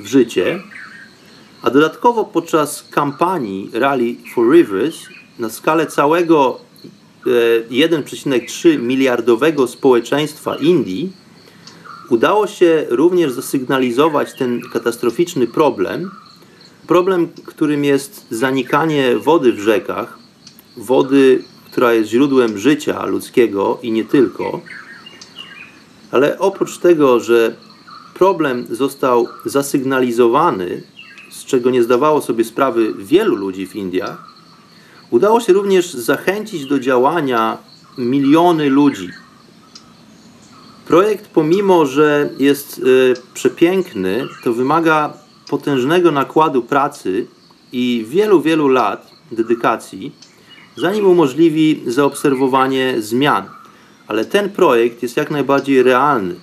[0.00, 0.62] w życie
[1.62, 4.96] a dodatkowo podczas kampanii Rally for Rivers
[5.38, 6.60] na skalę całego
[7.70, 11.12] 1,3 e, miliardowego społeczeństwa Indii
[12.10, 16.10] udało się również zasygnalizować ten katastroficzny problem.
[16.86, 20.18] Problem, którym jest zanikanie wody w rzekach,
[20.76, 24.60] wody, która jest źródłem życia ludzkiego i nie tylko.
[26.10, 27.56] Ale oprócz tego, że
[28.14, 30.82] problem został zasygnalizowany
[31.48, 34.24] czego nie zdawało sobie sprawy wielu ludzi w Indiach,
[35.10, 37.58] udało się również zachęcić do działania
[37.98, 39.08] miliony ludzi.
[40.86, 45.12] Projekt, pomimo że jest y, przepiękny, to wymaga
[45.50, 47.26] potężnego nakładu pracy
[47.72, 50.12] i wielu, wielu lat dedykacji,
[50.76, 53.44] zanim umożliwi zaobserwowanie zmian.
[54.06, 56.34] Ale ten projekt jest jak najbardziej realny.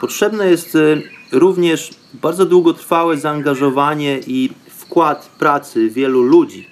[0.00, 1.02] Potrzebne jest y,
[1.32, 6.66] również bardzo długotrwałe zaangażowanie i wkład pracy wielu ludzi.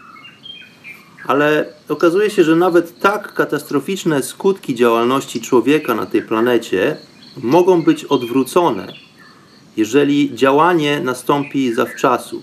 [1.27, 6.97] Ale okazuje się, że nawet tak katastroficzne skutki działalności człowieka na tej planecie
[7.43, 8.93] mogą być odwrócone,
[9.77, 12.43] jeżeli działanie nastąpi zawczasu.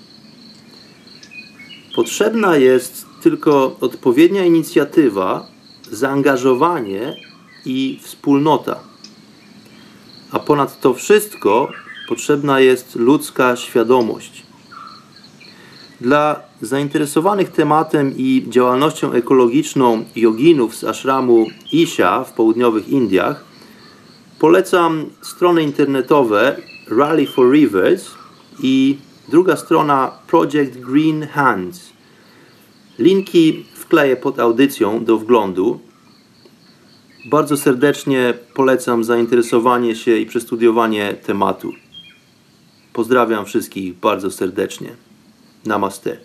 [1.95, 5.47] Potrzebna jest tylko odpowiednia inicjatywa,
[5.91, 7.15] zaangażowanie
[7.65, 8.79] i wspólnota.
[10.31, 11.71] A ponad to wszystko
[12.07, 14.43] potrzebna jest ludzka świadomość.
[16.01, 23.43] Dla zainteresowanych tematem i działalnością ekologiczną joginów z ashramu Isha w południowych Indiach
[24.39, 28.11] polecam strony internetowe Rally for Rivers
[28.63, 28.97] i
[29.29, 31.93] druga strona Project Green Hands.
[32.99, 35.79] Linki wkleję pod audycją do wglądu.
[37.29, 41.73] Bardzo serdecznie polecam zainteresowanie się i przestudiowanie tematu.
[42.97, 44.95] Pozdrawiam wszystkich bardzo serdecznie.
[45.65, 46.17] Namaste.